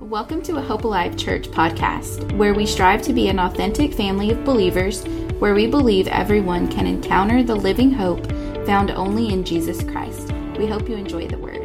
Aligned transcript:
Welcome 0.00 0.42
to 0.42 0.58
a 0.58 0.62
Hope 0.62 0.84
Alive 0.84 1.16
Church 1.16 1.48
podcast, 1.48 2.32
where 2.36 2.54
we 2.54 2.66
strive 2.66 3.02
to 3.02 3.12
be 3.12 3.28
an 3.28 3.40
authentic 3.40 3.92
family 3.92 4.30
of 4.30 4.44
believers, 4.44 5.02
where 5.40 5.56
we 5.56 5.66
believe 5.66 6.06
everyone 6.06 6.68
can 6.70 6.86
encounter 6.86 7.42
the 7.42 7.56
living 7.56 7.90
hope 7.90 8.24
found 8.64 8.92
only 8.92 9.32
in 9.32 9.42
Jesus 9.42 9.82
Christ. 9.82 10.32
We 10.56 10.68
hope 10.68 10.88
you 10.88 10.94
enjoy 10.94 11.26
the 11.26 11.36
word. 11.36 11.56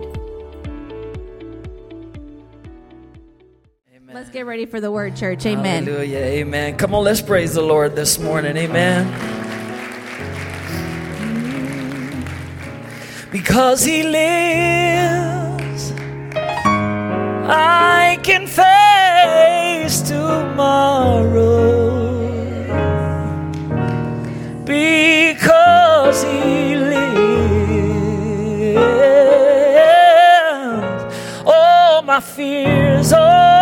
Amen. 3.96 4.16
Let's 4.16 4.32
get 4.32 4.48
ready 4.48 4.66
for 4.66 4.82
the 4.82 4.92
word, 4.92 5.16
church. 5.16 5.46
Amen. 5.46 5.86
Hallelujah. 5.86 6.18
Amen. 6.18 6.76
Come 6.76 6.96
on, 6.96 7.04
let's 7.04 7.22
praise 7.22 7.54
the 7.54 7.62
Lord 7.62 7.96
this 7.96 8.18
morning. 8.18 8.58
Amen. 8.58 9.06
Because 13.32 13.84
he 13.84 14.02
lives, 14.02 15.23
I 17.56 18.18
can 18.24 18.48
face 18.48 20.02
tomorrow. 20.02 21.54
Because 24.66 26.24
he 26.24 26.76
lives, 26.76 27.14
all 31.46 32.02
my 32.02 32.20
fears 32.20 33.14
are 33.14 33.53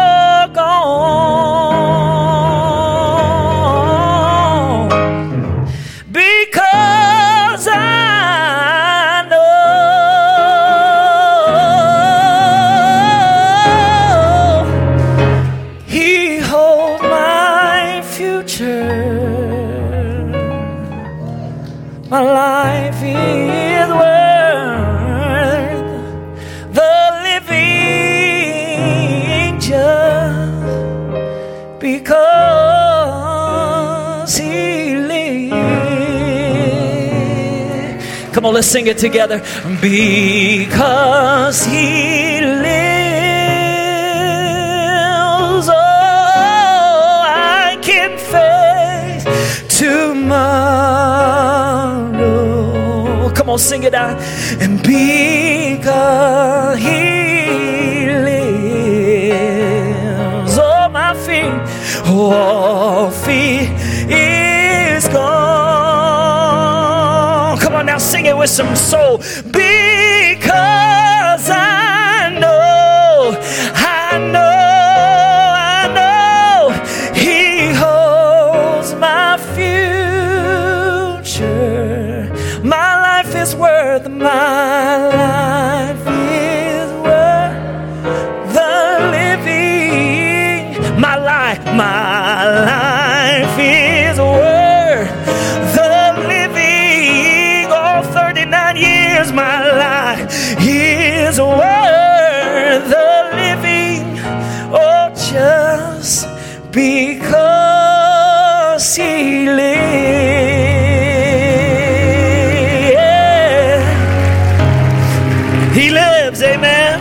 because 31.82 32.38
He 34.38 34.96
lives. 34.96 35.52
Come 38.34 38.46
on, 38.46 38.54
let's 38.54 38.68
sing 38.68 38.88
it 38.88 38.98
together. 38.98 39.40
Because 39.82 41.66
He 41.66 42.40
lives, 42.42 42.78
oh, 45.70 47.24
I 47.28 47.78
can 47.82 48.18
face 48.18 49.26
tomorrow. 49.68 50.40
Come 53.34 53.50
on, 53.50 53.60
sing 53.60 53.84
it 53.84 53.94
out. 53.94 54.18
And 54.62 54.82
because 54.82 56.80
He 56.80 57.11
all 62.30 63.10
fear 63.12 63.74
is 64.10 65.08
gone. 65.08 65.32
Come 67.60 67.76
on 67.76 67.86
now, 67.86 67.98
sing 67.98 68.26
it 68.26 68.36
with 68.38 68.50
some 68.50 68.76
soul. 68.76 69.22
He 109.42 109.50
lives. 109.50 109.82
He 115.76 115.90
lives, 115.90 116.44
amen. 116.44 117.00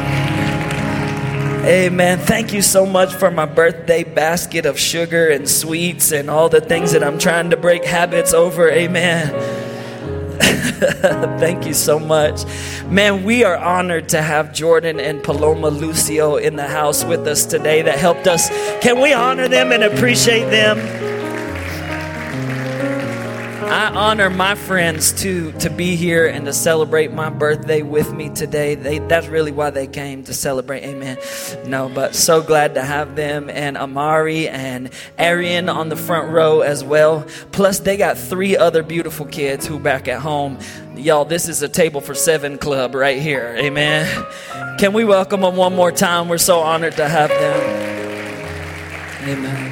Amen. 1.66 2.18
Thank 2.20 2.54
you 2.54 2.62
so 2.62 2.86
much 2.86 3.12
for 3.12 3.30
my 3.30 3.44
birthday 3.44 4.04
basket 4.04 4.64
of 4.64 4.78
sugar 4.78 5.28
and 5.28 5.46
sweets 5.46 6.12
and 6.12 6.30
all 6.30 6.48
the 6.48 6.62
things 6.62 6.92
that 6.92 7.04
I'm 7.04 7.18
trying 7.18 7.50
to 7.50 7.58
break 7.58 7.84
habits 7.84 8.32
over. 8.32 8.70
Amen. 8.70 9.28
Thank 10.40 11.66
you 11.66 11.74
so 11.74 11.98
much. 11.98 12.46
Man, 12.86 13.22
we 13.22 13.44
are 13.44 13.58
honored 13.58 14.08
to 14.10 14.22
have 14.22 14.54
Jordan 14.54 14.98
and 14.98 15.22
Paloma 15.22 15.68
Lucio 15.68 16.36
in 16.36 16.56
the 16.56 16.66
house 16.66 17.04
with 17.04 17.26
us 17.26 17.44
today 17.44 17.82
that 17.82 17.98
helped 17.98 18.26
us. 18.26 18.48
Can 18.80 18.98
we 18.98 19.12
honor 19.12 19.46
them 19.46 19.72
and 19.72 19.82
appreciate 19.82 20.48
them? 20.48 21.09
I 23.70 23.94
honor 23.94 24.28
my 24.30 24.56
friends 24.56 25.12
too 25.12 25.52
to 25.60 25.70
be 25.70 25.94
here 25.94 26.26
and 26.26 26.44
to 26.46 26.52
celebrate 26.52 27.12
my 27.12 27.30
birthday 27.30 27.82
with 27.82 28.12
me 28.12 28.28
today. 28.28 28.74
They, 28.74 28.98
that's 28.98 29.28
really 29.28 29.52
why 29.52 29.70
they 29.70 29.86
came 29.86 30.24
to 30.24 30.34
celebrate. 30.34 30.82
Amen. 30.82 31.18
No, 31.66 31.88
but 31.88 32.16
so 32.16 32.42
glad 32.42 32.74
to 32.74 32.82
have 32.82 33.14
them 33.14 33.48
and 33.48 33.78
Amari 33.78 34.48
and 34.48 34.90
Arian 35.18 35.68
on 35.68 35.88
the 35.88 35.94
front 35.94 36.32
row 36.32 36.62
as 36.62 36.82
well. 36.82 37.24
Plus, 37.52 37.78
they 37.78 37.96
got 37.96 38.18
three 38.18 38.56
other 38.56 38.82
beautiful 38.82 39.26
kids 39.26 39.68
who 39.68 39.78
back 39.78 40.08
at 40.08 40.18
home. 40.20 40.58
Y'all, 40.96 41.24
this 41.24 41.48
is 41.48 41.62
a 41.62 41.68
table 41.68 42.00
for 42.00 42.12
seven 42.12 42.58
club 42.58 42.96
right 42.96 43.22
here. 43.22 43.54
Amen. 43.56 44.26
Can 44.80 44.92
we 44.92 45.04
welcome 45.04 45.42
them 45.42 45.54
one 45.54 45.76
more 45.76 45.92
time? 45.92 46.28
We're 46.28 46.38
so 46.38 46.58
honored 46.58 46.96
to 46.96 47.08
have 47.08 47.30
them. 47.30 47.60
Amen. 49.28 49.69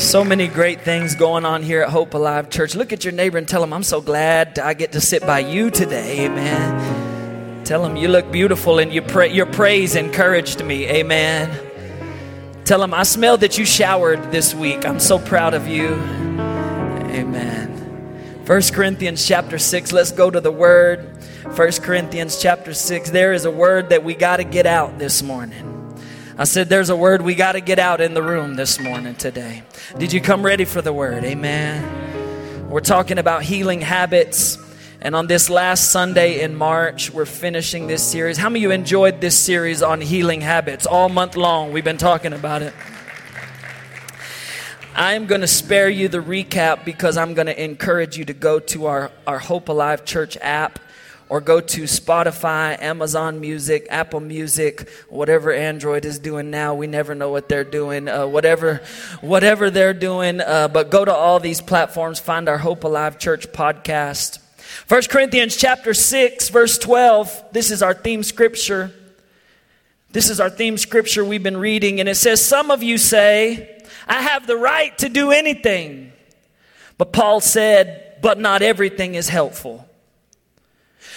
So 0.00 0.24
many 0.24 0.48
great 0.48 0.80
things 0.80 1.14
going 1.14 1.44
on 1.44 1.62
here 1.62 1.82
at 1.82 1.90
Hope 1.90 2.14
Alive 2.14 2.48
Church. 2.48 2.74
Look 2.74 2.92
at 2.92 3.04
your 3.04 3.12
neighbor 3.12 3.36
and 3.36 3.46
tell 3.46 3.62
him, 3.62 3.72
I'm 3.72 3.82
so 3.82 4.00
glad 4.00 4.58
I 4.58 4.72
get 4.72 4.92
to 4.92 5.00
sit 5.00 5.20
by 5.20 5.40
you 5.40 5.70
today. 5.70 6.24
Amen. 6.24 7.62
Tell 7.64 7.84
him 7.84 7.96
you 7.96 8.08
look 8.08 8.32
beautiful 8.32 8.78
and 8.78 8.92
you 8.92 9.02
pray, 9.02 9.30
your 9.30 9.44
praise 9.44 9.94
encouraged 9.94 10.64
me. 10.64 10.86
Amen. 10.86 11.50
Tell 12.64 12.82
him 12.82 12.94
I 12.94 13.02
smell 13.02 13.36
that 13.36 13.58
you 13.58 13.66
showered 13.66 14.32
this 14.32 14.54
week. 14.54 14.86
I'm 14.86 15.00
so 15.00 15.18
proud 15.18 15.52
of 15.52 15.68
you. 15.68 15.92
Amen. 17.12 17.68
1 18.46 18.62
Corinthians 18.72 19.24
chapter 19.24 19.58
6. 19.58 19.92
Let's 19.92 20.12
go 20.12 20.30
to 20.30 20.40
the 20.40 20.50
word. 20.50 21.00
1 21.44 21.72
Corinthians 21.82 22.40
chapter 22.40 22.72
6. 22.72 23.10
There 23.10 23.34
is 23.34 23.44
a 23.44 23.50
word 23.50 23.90
that 23.90 24.02
we 24.02 24.14
got 24.14 24.38
to 24.38 24.44
get 24.44 24.64
out 24.66 24.98
this 24.98 25.22
morning. 25.22 25.79
I 26.40 26.44
said, 26.44 26.70
There's 26.70 26.88
a 26.88 26.96
word 26.96 27.20
we 27.20 27.34
got 27.34 27.52
to 27.52 27.60
get 27.60 27.78
out 27.78 28.00
in 28.00 28.14
the 28.14 28.22
room 28.22 28.54
this 28.54 28.80
morning 28.80 29.14
today. 29.14 29.62
Did 29.98 30.10
you 30.14 30.22
come 30.22 30.42
ready 30.42 30.64
for 30.64 30.80
the 30.80 30.90
word? 30.90 31.22
Amen. 31.22 32.70
We're 32.70 32.80
talking 32.80 33.18
about 33.18 33.42
healing 33.42 33.82
habits. 33.82 34.56
And 35.02 35.14
on 35.14 35.26
this 35.26 35.50
last 35.50 35.92
Sunday 35.92 36.40
in 36.40 36.54
March, 36.54 37.10
we're 37.10 37.26
finishing 37.26 37.88
this 37.88 38.02
series. 38.02 38.38
How 38.38 38.48
many 38.48 38.60
of 38.60 38.70
you 38.70 38.70
enjoyed 38.70 39.20
this 39.20 39.38
series 39.38 39.82
on 39.82 40.00
healing 40.00 40.40
habits? 40.40 40.86
All 40.86 41.10
month 41.10 41.36
long, 41.36 41.74
we've 41.74 41.84
been 41.84 41.98
talking 41.98 42.32
about 42.32 42.62
it. 42.62 42.72
I 44.94 45.12
am 45.12 45.26
going 45.26 45.42
to 45.42 45.46
spare 45.46 45.90
you 45.90 46.08
the 46.08 46.20
recap 46.20 46.86
because 46.86 47.18
I'm 47.18 47.34
going 47.34 47.48
to 47.48 47.62
encourage 47.62 48.16
you 48.16 48.24
to 48.24 48.32
go 48.32 48.60
to 48.60 48.86
our, 48.86 49.10
our 49.26 49.40
Hope 49.40 49.68
Alive 49.68 50.06
Church 50.06 50.38
app 50.40 50.78
or 51.30 51.40
go 51.40 51.60
to 51.60 51.84
Spotify, 51.84 52.78
Amazon 52.82 53.40
Music, 53.40 53.86
Apple 53.88 54.18
Music, 54.18 54.90
whatever 55.08 55.52
Android 55.52 56.04
is 56.04 56.18
doing 56.18 56.50
now. 56.50 56.74
We 56.74 56.88
never 56.88 57.14
know 57.14 57.30
what 57.30 57.48
they're 57.48 57.62
doing. 57.62 58.08
Uh, 58.08 58.26
whatever, 58.26 58.82
whatever 59.20 59.70
they're 59.70 59.94
doing. 59.94 60.40
Uh, 60.40 60.66
but 60.66 60.90
go 60.90 61.04
to 61.04 61.14
all 61.14 61.38
these 61.38 61.60
platforms. 61.60 62.18
Find 62.18 62.48
our 62.48 62.58
Hope 62.58 62.82
Alive 62.82 63.16
Church 63.16 63.46
podcast. 63.52 64.40
1 64.88 65.02
Corinthians 65.08 65.56
chapter 65.56 65.94
6, 65.94 66.48
verse 66.48 66.78
12. 66.78 67.44
This 67.52 67.70
is 67.70 67.80
our 67.80 67.94
theme 67.94 68.24
scripture. 68.24 68.90
This 70.10 70.30
is 70.30 70.40
our 70.40 70.50
theme 70.50 70.76
scripture 70.76 71.24
we've 71.24 71.44
been 71.44 71.56
reading, 71.56 72.00
and 72.00 72.08
it 72.08 72.16
says, 72.16 72.44
Some 72.44 72.72
of 72.72 72.82
you 72.82 72.98
say, 72.98 73.84
I 74.08 74.20
have 74.20 74.48
the 74.48 74.56
right 74.56 74.98
to 74.98 75.08
do 75.08 75.30
anything. 75.30 76.12
But 76.98 77.12
Paul 77.12 77.40
said, 77.40 78.18
But 78.20 78.40
not 78.40 78.62
everything 78.62 79.14
is 79.14 79.28
helpful. 79.28 79.86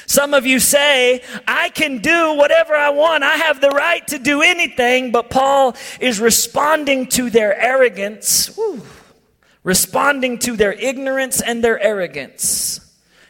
Some 0.06 0.34
of 0.34 0.46
you 0.46 0.60
say, 0.60 1.24
I 1.48 1.70
can 1.70 2.00
do 2.00 2.34
whatever 2.34 2.76
I 2.76 2.90
want. 2.90 3.24
I 3.24 3.36
have 3.36 3.62
the 3.62 3.70
right 3.70 4.06
to 4.08 4.20
do 4.20 4.42
anything. 4.42 5.12
But 5.12 5.30
Paul 5.30 5.76
is 6.00 6.20
responding 6.20 7.08
to 7.08 7.30
their 7.30 7.58
arrogance, 7.58 8.56
woo, 8.58 8.82
responding 9.64 10.40
to 10.40 10.56
their 10.58 10.74
ignorance 10.74 11.42
and 11.42 11.64
their 11.64 11.80
arrogance. 11.82 12.80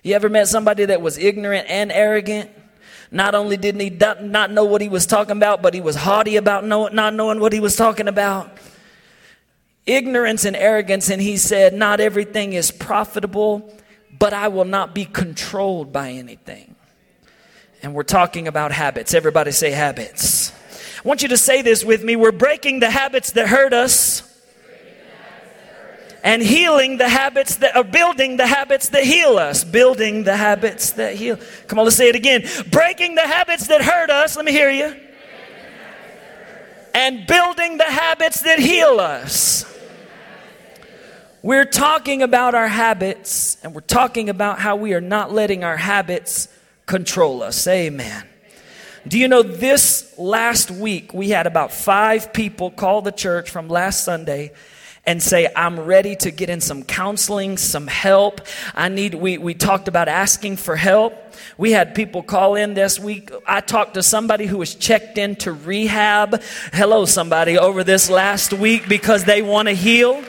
You 0.04 0.16
ever 0.16 0.30
met 0.30 0.48
somebody 0.48 0.86
that 0.86 1.02
was 1.02 1.18
ignorant 1.18 1.68
and 1.70 1.92
arrogant? 1.92 2.50
Not 3.12 3.36
only 3.36 3.58
didn't 3.58 3.82
he 3.82 3.90
not 3.92 4.52
know 4.52 4.66
what 4.66 4.82
he 4.82 4.90
was 4.90 5.06
talking 5.06 5.38
about, 5.38 5.62
but 5.62 5.76
he 5.76 5.82
was 5.82 5.96
haughty 5.96 6.36
about 6.36 6.66
not 6.66 7.14
knowing 7.14 7.40
what 7.40 7.54
he 7.54 7.60
was 7.60 7.76
talking 7.76 8.08
about. 8.08 8.58
Ignorance 9.86 10.46
and 10.46 10.56
arrogance, 10.56 11.10
and 11.10 11.22
he 11.22 11.38
said, 11.38 11.74
Not 11.74 12.00
everything 12.00 12.54
is 12.54 12.72
profitable 12.72 13.72
but 14.24 14.32
I 14.32 14.48
will 14.48 14.64
not 14.64 14.96
be 14.96 15.04
controlled 15.04 15.92
by 15.92 16.12
anything. 16.12 16.76
And 17.82 17.94
we're 17.94 18.04
talking 18.04 18.48
about 18.48 18.72
habits. 18.72 19.14
Everybody 19.14 19.52
say 19.52 19.72
habits. 19.72 20.54
I 21.04 21.06
want 21.06 21.24
you 21.24 21.28
to 21.28 21.38
say 21.38 21.62
this 21.62 21.84
with 21.84 22.06
me. 22.06 22.16
We're 22.16 22.32
breaking 22.32 22.80
the 22.80 22.90
habits 22.90 23.34
that 23.34 23.50
hurt 23.50 23.74
us 23.74 24.24
and 26.24 26.42
healing 26.42 27.00
the 27.00 27.10
habits 27.10 27.58
that 27.58 27.76
are 27.76 27.84
building 27.84 28.38
the 28.38 28.48
habits 28.48 28.88
that 28.92 29.04
heal 29.04 29.38
us. 29.38 29.66
Building 29.66 30.24
the 30.24 30.38
habits 30.38 30.92
that 30.92 31.16
heal. 31.16 31.38
Come 31.68 31.80
on, 31.80 31.84
let's 31.84 31.98
say 31.98 32.08
it 32.08 32.16
again. 32.16 32.46
Breaking 32.72 33.16
the 33.16 33.28
habits 33.28 33.68
that 33.68 33.82
hurt 33.82 34.10
us. 34.10 34.38
Let 34.38 34.46
me 34.46 34.54
hear 34.54 34.72
you. 34.72 34.96
And 36.94 37.28
building 37.28 37.76
the 37.76 37.92
habits 37.92 38.40
that 38.44 38.60
heal 38.60 39.02
us. 39.02 39.73
We're 41.44 41.66
talking 41.66 42.22
about 42.22 42.56
our 42.56 42.70
habits, 42.70 43.58
and 43.64 43.76
we're 43.76 43.82
talking 43.82 44.30
about 44.30 44.60
how 44.60 44.78
we 44.78 44.94
are 44.94 45.02
not 45.02 45.34
letting 45.34 45.66
our 45.66 45.76
habits 45.76 46.48
control 46.86 47.44
us. 47.44 47.68
Amen. 47.68 48.24
Do 49.06 49.20
you 49.20 49.28
know 49.28 49.44
this 49.44 50.18
last 50.18 50.72
week 50.72 51.14
we 51.14 51.32
had 51.32 51.46
about 51.46 51.74
five 51.74 52.32
people 52.32 52.72
call 52.72 53.02
the 53.02 53.12
church 53.12 53.50
from 53.50 53.68
last 53.68 54.06
Sunday 54.06 54.54
and 55.06 55.22
say, 55.22 55.52
I'm 55.54 55.82
ready 55.82 56.16
to 56.16 56.32
get 56.32 56.50
in 56.50 56.62
some 56.62 56.82
counseling, 56.82 57.58
some 57.58 57.88
help. 57.88 58.40
I 58.74 58.88
need, 58.88 59.14
we, 59.14 59.38
we 59.38 59.54
talked 59.54 59.90
about 59.90 60.08
asking 60.08 60.56
for 60.56 60.78
help. 60.78 61.14
We 61.58 61.74
had 61.74 61.94
people 61.94 62.24
call 62.24 62.56
in 62.56 62.74
this 62.74 63.02
week. 63.02 63.32
I 63.46 63.60
talked 63.60 63.96
to 63.96 64.04
somebody 64.04 64.46
who 64.46 64.60
was 64.60 64.76
checked 64.76 65.18
into 65.18 65.52
rehab. 65.52 66.42
Hello, 66.72 67.04
somebody, 67.04 67.58
over 67.58 67.84
this 67.84 68.10
last 68.10 68.54
week 68.54 68.88
because 68.88 69.26
they 69.26 69.42
want 69.42 69.68
to 69.68 69.74
heal. 69.74 70.24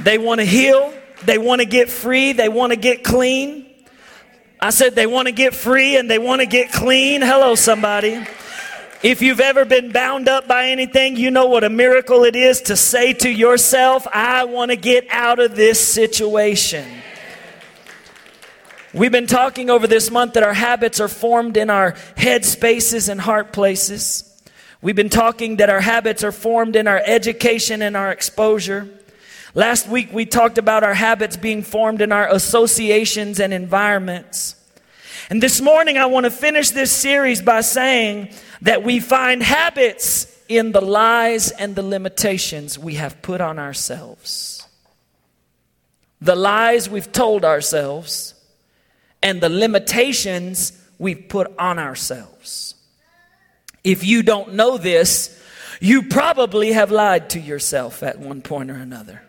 They 0.00 0.18
want 0.18 0.40
to 0.40 0.46
heal. 0.46 0.92
They 1.24 1.38
want 1.38 1.60
to 1.60 1.66
get 1.66 1.88
free. 1.88 2.32
They 2.32 2.48
want 2.48 2.72
to 2.72 2.76
get 2.76 3.04
clean. 3.04 3.66
I 4.60 4.70
said 4.70 4.94
they 4.94 5.06
want 5.06 5.26
to 5.26 5.32
get 5.32 5.54
free 5.54 5.96
and 5.96 6.10
they 6.10 6.18
want 6.18 6.40
to 6.40 6.46
get 6.46 6.72
clean. 6.72 7.22
Hello, 7.22 7.54
somebody. 7.54 8.26
If 9.02 9.20
you've 9.20 9.40
ever 9.40 9.64
been 9.64 9.92
bound 9.92 10.28
up 10.28 10.48
by 10.48 10.68
anything, 10.68 11.16
you 11.16 11.30
know 11.30 11.46
what 11.46 11.64
a 11.64 11.70
miracle 11.70 12.24
it 12.24 12.34
is 12.34 12.62
to 12.62 12.76
say 12.76 13.12
to 13.12 13.28
yourself, 13.28 14.06
I 14.12 14.44
want 14.44 14.70
to 14.70 14.76
get 14.76 15.06
out 15.10 15.38
of 15.38 15.54
this 15.54 15.86
situation. 15.86 16.86
We've 18.94 19.12
been 19.12 19.26
talking 19.26 19.68
over 19.68 19.86
this 19.86 20.10
month 20.10 20.32
that 20.34 20.42
our 20.42 20.54
habits 20.54 21.00
are 21.00 21.08
formed 21.08 21.58
in 21.58 21.68
our 21.68 21.94
head 22.16 22.46
spaces 22.46 23.10
and 23.10 23.20
heart 23.20 23.52
places. 23.52 24.22
We've 24.80 24.96
been 24.96 25.10
talking 25.10 25.56
that 25.56 25.68
our 25.68 25.80
habits 25.80 26.24
are 26.24 26.32
formed 26.32 26.76
in 26.76 26.88
our 26.88 27.00
education 27.04 27.82
and 27.82 27.94
our 27.96 28.10
exposure. 28.10 28.88
Last 29.56 29.88
week 29.88 30.12
we 30.12 30.26
talked 30.26 30.58
about 30.58 30.84
our 30.84 30.92
habits 30.92 31.38
being 31.38 31.62
formed 31.62 32.02
in 32.02 32.12
our 32.12 32.30
associations 32.30 33.40
and 33.40 33.54
environments. 33.54 34.54
And 35.30 35.42
this 35.42 35.62
morning 35.62 35.96
I 35.96 36.04
want 36.04 36.24
to 36.24 36.30
finish 36.30 36.72
this 36.72 36.92
series 36.92 37.40
by 37.40 37.62
saying 37.62 38.34
that 38.60 38.82
we 38.82 39.00
find 39.00 39.42
habits 39.42 40.30
in 40.46 40.72
the 40.72 40.82
lies 40.82 41.52
and 41.52 41.74
the 41.74 41.82
limitations 41.82 42.78
we 42.78 42.96
have 42.96 43.22
put 43.22 43.40
on 43.40 43.58
ourselves. 43.58 44.68
The 46.20 46.36
lies 46.36 46.90
we've 46.90 47.10
told 47.10 47.42
ourselves 47.42 48.34
and 49.22 49.40
the 49.40 49.48
limitations 49.48 50.78
we've 50.98 51.30
put 51.30 51.50
on 51.58 51.78
ourselves. 51.78 52.74
If 53.82 54.04
you 54.04 54.22
don't 54.22 54.52
know 54.52 54.76
this, 54.76 55.42
you 55.80 56.02
probably 56.02 56.72
have 56.72 56.90
lied 56.90 57.30
to 57.30 57.40
yourself 57.40 58.02
at 58.02 58.18
one 58.18 58.42
point 58.42 58.70
or 58.70 58.74
another. 58.74 59.22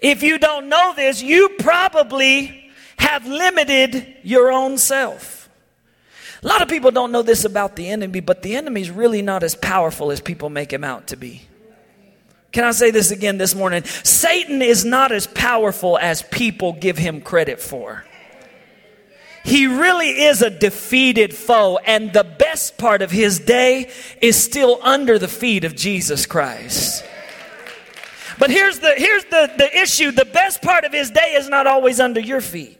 If 0.00 0.22
you 0.22 0.38
don't 0.38 0.68
know 0.68 0.94
this, 0.94 1.22
you 1.22 1.50
probably 1.58 2.70
have 2.98 3.26
limited 3.26 4.16
your 4.22 4.52
own 4.52 4.78
self. 4.78 5.48
A 6.42 6.46
lot 6.46 6.62
of 6.62 6.68
people 6.68 6.90
don't 6.90 7.10
know 7.10 7.22
this 7.22 7.44
about 7.44 7.74
the 7.74 7.88
enemy, 7.88 8.20
but 8.20 8.42
the 8.42 8.54
enemy 8.54 8.82
is 8.82 8.90
really 8.90 9.22
not 9.22 9.42
as 9.42 9.54
powerful 9.54 10.10
as 10.10 10.20
people 10.20 10.50
make 10.50 10.72
him 10.72 10.84
out 10.84 11.06
to 11.08 11.16
be. 11.16 11.42
Can 12.52 12.64
I 12.64 12.70
say 12.70 12.90
this 12.90 13.10
again 13.10 13.38
this 13.38 13.54
morning? 13.54 13.82
Satan 13.84 14.62
is 14.62 14.84
not 14.84 15.10
as 15.10 15.26
powerful 15.26 15.98
as 15.98 16.22
people 16.22 16.72
give 16.72 16.98
him 16.98 17.20
credit 17.20 17.60
for. 17.60 18.04
He 19.44 19.66
really 19.66 20.22
is 20.22 20.40
a 20.40 20.50
defeated 20.50 21.34
foe, 21.34 21.78
and 21.78 22.12
the 22.12 22.24
best 22.24 22.78
part 22.78 23.02
of 23.02 23.10
his 23.10 23.40
day 23.40 23.90
is 24.22 24.42
still 24.42 24.78
under 24.82 25.18
the 25.18 25.28
feet 25.28 25.64
of 25.64 25.74
Jesus 25.74 26.26
Christ. 26.26 27.04
But 28.38 28.50
here's 28.50 28.78
the 28.80 28.94
here's 28.96 29.24
the, 29.24 29.52
the 29.56 29.76
issue. 29.80 30.10
The 30.10 30.24
best 30.24 30.62
part 30.62 30.84
of 30.84 30.92
his 30.92 31.10
day 31.10 31.34
is 31.34 31.48
not 31.48 31.66
always 31.66 32.00
under 32.00 32.20
your 32.20 32.40
feet. 32.40 32.78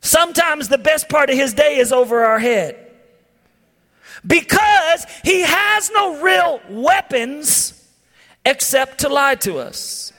Sometimes 0.00 0.68
the 0.68 0.78
best 0.78 1.08
part 1.08 1.30
of 1.30 1.36
his 1.36 1.54
day 1.54 1.76
is 1.76 1.92
over 1.92 2.24
our 2.24 2.38
head. 2.38 2.78
Because 4.26 5.06
he 5.24 5.42
has 5.42 5.90
no 5.90 6.20
real 6.20 6.60
weapons 6.68 7.78
except 8.44 9.00
to 9.00 9.08
lie 9.08 9.36
to 9.36 9.58
us. 9.58 10.12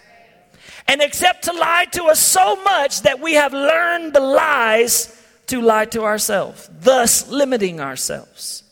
And 0.88 1.02
except 1.02 1.46
to 1.46 1.54
lie 1.54 1.86
to 1.92 2.06
us 2.06 2.20
so 2.20 2.62
much 2.64 3.02
that 3.04 3.20
we 3.20 3.34
have 3.34 3.54
learned 3.54 4.14
the 4.14 4.20
lies 4.20 5.18
to 5.48 5.62
lie 5.62 5.86
to 5.86 6.04
ourselves, 6.04 6.70
thus 6.80 7.30
limiting 7.30 7.80
ourselves. 7.80 8.64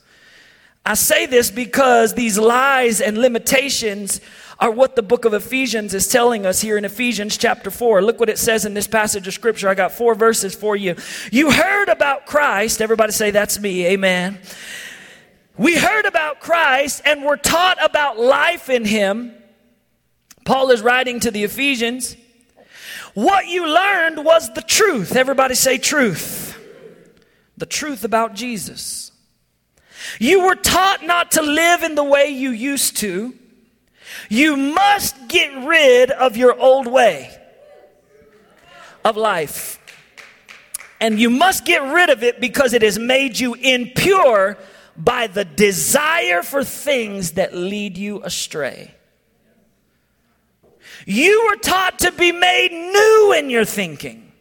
I 0.85 0.95
say 0.95 1.25
this 1.25 1.51
because 1.51 2.13
these 2.13 2.37
lies 2.37 3.01
and 3.01 3.17
limitations 3.17 4.19
are 4.61 4.69
what 4.69 4.95
the 4.95 5.01
book 5.01 5.25
of 5.25 5.33
Ephesians 5.33 5.95
is 5.95 6.07
telling 6.07 6.45
us 6.45 6.61
here 6.61 6.77
in 6.77 6.85
Ephesians 6.85 7.35
chapter 7.35 7.71
4. 7.71 8.03
Look 8.03 8.19
what 8.19 8.29
it 8.29 8.37
says 8.37 8.63
in 8.63 8.75
this 8.75 8.85
passage 8.85 9.27
of 9.27 9.33
scripture. 9.33 9.67
I 9.67 9.73
got 9.73 9.91
four 9.91 10.13
verses 10.13 10.53
for 10.53 10.75
you. 10.75 10.95
You 11.31 11.49
heard 11.49 11.89
about 11.89 12.27
Christ. 12.27 12.79
Everybody 12.79 13.11
say, 13.11 13.31
That's 13.31 13.59
me. 13.59 13.87
Amen. 13.87 14.39
We 15.57 15.77
heard 15.77 16.05
about 16.05 16.39
Christ 16.39 17.01
and 17.05 17.25
were 17.25 17.37
taught 17.37 17.83
about 17.83 18.19
life 18.19 18.69
in 18.69 18.85
Him. 18.85 19.33
Paul 20.45 20.69
is 20.69 20.83
writing 20.83 21.19
to 21.21 21.31
the 21.31 21.43
Ephesians. 21.43 22.15
What 23.15 23.47
you 23.47 23.67
learned 23.67 24.23
was 24.23 24.53
the 24.53 24.61
truth. 24.61 25.15
Everybody 25.15 25.55
say, 25.55 25.79
Truth. 25.79 26.49
The 27.57 27.65
truth 27.65 28.03
about 28.03 28.35
Jesus. 28.35 29.11
You 30.19 30.45
were 30.45 30.55
taught 30.55 31.03
not 31.03 31.31
to 31.31 31.41
live 31.41 31.81
in 31.81 31.95
the 31.95 32.03
way 32.03 32.27
you 32.27 32.51
used 32.51 32.97
to 32.97 33.33
you 34.31 34.55
must 34.55 35.27
get 35.27 35.67
rid 35.67 36.09
of 36.09 36.37
your 36.37 36.57
old 36.57 36.87
way 36.87 37.37
of 39.03 39.17
life. 39.17 39.77
And 41.01 41.19
you 41.19 41.29
must 41.29 41.65
get 41.65 41.81
rid 41.81 42.09
of 42.09 42.23
it 42.23 42.39
because 42.39 42.71
it 42.71 42.81
has 42.81 42.97
made 42.97 43.37
you 43.37 43.55
impure 43.55 44.57
by 44.95 45.27
the 45.27 45.43
desire 45.43 46.43
for 46.43 46.63
things 46.63 47.31
that 47.33 47.53
lead 47.53 47.97
you 47.97 48.23
astray. 48.23 48.95
You 51.05 51.49
were 51.49 51.57
taught 51.57 51.99
to 51.99 52.13
be 52.13 52.31
made 52.31 52.71
new 52.71 53.33
in 53.37 53.49
your 53.49 53.65
thinking. 53.65 54.31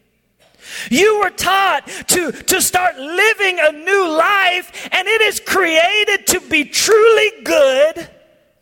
You 0.89 1.19
were 1.19 1.31
taught 1.31 1.89
to, 2.09 2.31
to 2.31 2.63
start 2.63 2.97
living 2.97 3.59
a 3.59 3.73
new 3.73 4.09
life, 4.09 4.89
and 4.93 5.09
it 5.09 5.21
is 5.23 5.41
created 5.41 6.29
to 6.29 6.41
be 6.49 6.65
truly 6.67 7.43
good 7.43 8.09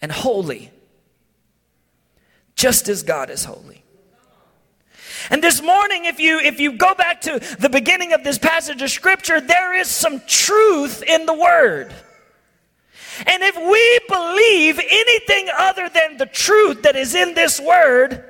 and 0.00 0.10
holy 0.10 0.70
just 2.58 2.88
as 2.88 3.04
God 3.04 3.30
is 3.30 3.44
holy. 3.44 3.84
And 5.30 5.42
this 5.42 5.62
morning, 5.62 6.04
if 6.06 6.18
you 6.18 6.40
if 6.40 6.60
you 6.60 6.72
go 6.72 6.94
back 6.94 7.20
to 7.22 7.40
the 7.58 7.68
beginning 7.68 8.12
of 8.12 8.24
this 8.24 8.36
passage 8.36 8.82
of 8.82 8.90
scripture, 8.90 9.40
there 9.40 9.74
is 9.74 9.88
some 9.88 10.20
truth 10.26 11.02
in 11.02 11.24
the 11.24 11.34
word. 11.34 11.94
And 13.26 13.42
if 13.42 13.56
we 13.56 14.00
believe 14.08 14.78
anything 14.78 15.48
other 15.56 15.88
than 15.88 16.16
the 16.18 16.26
truth 16.26 16.82
that 16.82 16.96
is 16.96 17.14
in 17.14 17.34
this 17.34 17.60
word, 17.60 18.24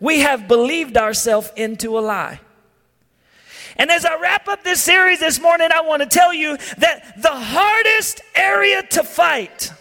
we 0.00 0.20
have 0.20 0.48
believed 0.48 0.96
ourselves 0.96 1.50
into 1.56 1.98
a 1.98 2.00
lie. 2.00 2.40
And 3.76 3.90
as 3.90 4.04
I 4.04 4.18
wrap 4.20 4.48
up 4.48 4.62
this 4.62 4.82
series 4.82 5.20
this 5.20 5.40
morning, 5.40 5.70
I 5.72 5.80
want 5.80 6.02
to 6.02 6.08
tell 6.08 6.32
you 6.34 6.56
that 6.78 7.20
the 7.20 7.30
hardest 7.30 8.20
area 8.34 8.82
to 8.90 9.02
fight 9.02 9.72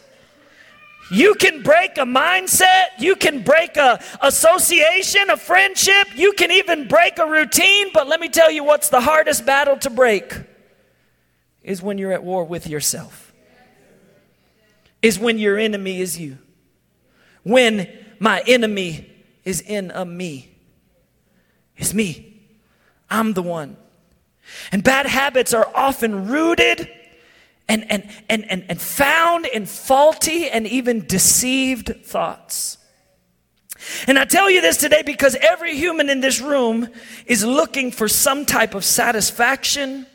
You 1.11 1.35
can 1.35 1.61
break 1.61 1.97
a 1.97 2.05
mindset. 2.05 2.85
You 2.97 3.17
can 3.17 3.43
break 3.43 3.75
a 3.75 4.01
association, 4.21 5.29
a 5.29 5.35
friendship. 5.35 6.07
You 6.15 6.31
can 6.31 6.51
even 6.51 6.87
break 6.87 7.19
a 7.19 7.25
routine. 7.27 7.89
But 7.93 8.07
let 8.07 8.21
me 8.21 8.29
tell 8.29 8.49
you 8.49 8.63
what's 8.63 8.87
the 8.87 9.01
hardest 9.01 9.45
battle 9.45 9.77
to 9.79 9.89
break 9.89 10.33
is 11.63 11.81
when 11.81 11.97
you're 11.97 12.13
at 12.13 12.23
war 12.23 12.45
with 12.45 12.65
yourself. 12.65 13.33
Is 15.01 15.19
when 15.19 15.37
your 15.37 15.57
enemy 15.57 15.99
is 15.99 16.17
you. 16.17 16.37
When 17.43 17.89
my 18.19 18.41
enemy 18.47 19.11
is 19.43 19.59
in 19.59 19.91
a 19.91 20.05
me. 20.05 20.55
It's 21.75 21.93
me. 21.93 22.41
I'm 23.09 23.33
the 23.33 23.43
one. 23.43 23.75
And 24.71 24.81
bad 24.81 25.07
habits 25.07 25.53
are 25.53 25.69
often 25.75 26.29
rooted 26.29 26.89
and, 27.71 27.89
and, 27.89 28.03
and, 28.27 28.51
and, 28.51 28.65
and 28.67 28.81
found 28.81 29.45
in 29.45 29.65
faulty 29.65 30.49
and 30.49 30.67
even 30.67 31.07
deceived 31.07 32.03
thoughts. 32.03 32.77
And 34.07 34.19
I 34.19 34.25
tell 34.25 34.49
you 34.49 34.59
this 34.59 34.75
today 34.75 35.03
because 35.03 35.35
every 35.35 35.77
human 35.77 36.09
in 36.09 36.19
this 36.19 36.41
room 36.41 36.89
is 37.25 37.45
looking 37.45 37.91
for 37.91 38.09
some 38.09 38.45
type 38.45 38.75
of 38.75 38.83
satisfaction. 38.83 40.05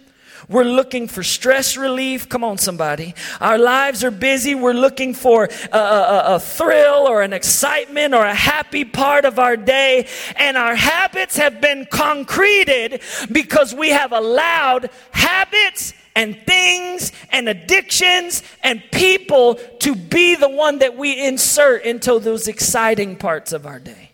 We're 0.50 0.64
looking 0.64 1.08
for 1.08 1.22
stress 1.22 1.78
relief. 1.78 2.28
Come 2.28 2.44
on, 2.44 2.58
somebody. 2.58 3.14
Our 3.40 3.56
lives 3.56 4.04
are 4.04 4.10
busy. 4.10 4.54
We're 4.54 4.74
looking 4.74 5.14
for 5.14 5.48
a, 5.72 5.78
a, 5.78 6.22
a, 6.34 6.40
thrill 6.40 7.08
or 7.08 7.22
an 7.22 7.32
excitement 7.32 8.14
or 8.14 8.24
a 8.24 8.34
happy 8.34 8.84
part 8.84 9.24
of 9.24 9.38
our 9.38 9.56
day. 9.56 10.06
And 10.36 10.58
our 10.58 10.76
habits 10.76 11.38
have 11.38 11.62
been 11.62 11.86
concreted 11.90 13.00
because 13.32 13.74
we 13.74 13.88
have 13.90 14.12
allowed 14.12 14.90
habits 15.10 15.94
and 16.16 16.34
things 16.46 17.12
and 17.30 17.46
addictions 17.48 18.42
and 18.64 18.82
people 18.90 19.56
to 19.80 19.94
be 19.94 20.34
the 20.34 20.48
one 20.48 20.78
that 20.78 20.96
we 20.96 21.24
insert 21.24 21.84
into 21.84 22.18
those 22.18 22.48
exciting 22.48 23.14
parts 23.16 23.52
of 23.52 23.66
our 23.66 23.78
day, 23.78 24.10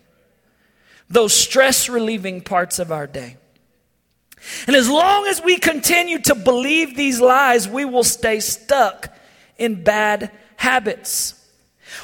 those 1.09 1.33
stress 1.33 1.87
relieving 1.87 2.41
parts 2.41 2.77
of 2.77 2.91
our 2.91 3.07
day. 3.07 3.37
And 4.67 4.75
as 4.75 4.89
long 4.89 5.25
as 5.27 5.41
we 5.41 5.57
continue 5.57 6.19
to 6.23 6.35
believe 6.35 6.97
these 6.97 7.21
lies, 7.21 7.69
we 7.69 7.85
will 7.85 8.03
stay 8.03 8.41
stuck 8.41 9.07
in 9.57 9.83
bad 9.83 10.29
habits. 10.57 11.39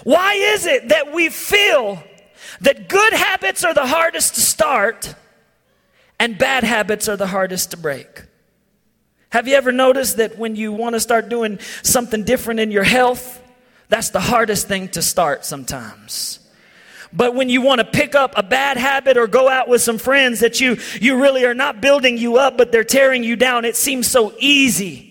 Why 0.06 0.34
is 0.34 0.65
it 0.65 0.89
that 0.89 1.12
we 1.12 1.27
feel 1.27 2.01
that 2.62 2.88
good 2.88 3.13
habits 3.13 3.65
are 3.65 3.74
the 3.74 3.86
hardest 3.88 4.36
to 4.36 4.41
start 4.41 5.13
and 6.18 6.38
bad 6.38 6.63
habits 6.63 7.10
are 7.10 7.18
the 7.18 7.27
hardest 7.27 7.72
to 7.72 7.77
break? 7.77 8.28
Have 9.29 9.48
you 9.48 9.55
ever 9.55 9.71
noticed 9.71 10.17
that 10.17 10.38
when 10.38 10.55
you 10.55 10.71
want 10.71 10.95
to 10.95 11.00
start 11.00 11.29
doing 11.29 11.59
something 11.83 12.24
different 12.24 12.59
in 12.59 12.71
your 12.71 12.83
health, 12.83 13.41
that's 13.88 14.09
the 14.09 14.19
hardest 14.19 14.67
thing 14.67 14.88
to 14.89 15.01
start 15.01 15.45
sometimes. 15.45 16.39
But 17.12 17.33
when 17.33 17.50
you 17.50 17.62
want 17.62 17.79
to 17.79 17.86
pick 17.86 18.13
up 18.13 18.33
a 18.36 18.43
bad 18.43 18.77
habit 18.77 19.17
or 19.17 19.25
go 19.27 19.50
out 19.50 19.67
with 19.67 19.81
some 19.81 19.98
friends 19.98 20.41
that 20.41 20.62
you, 20.62 20.77
you 21.01 21.19
really 21.19 21.43
are 21.45 21.55
not 21.55 21.81
building 21.81 22.17
you 22.17 22.38
up, 22.38 22.55
but 22.55 22.71
they're 22.71 22.83
tearing 22.83 23.24
you 23.24 23.36
down, 23.36 23.65
it 23.65 23.75
seems 23.75 24.07
so 24.07 24.33
easy. 24.38 25.07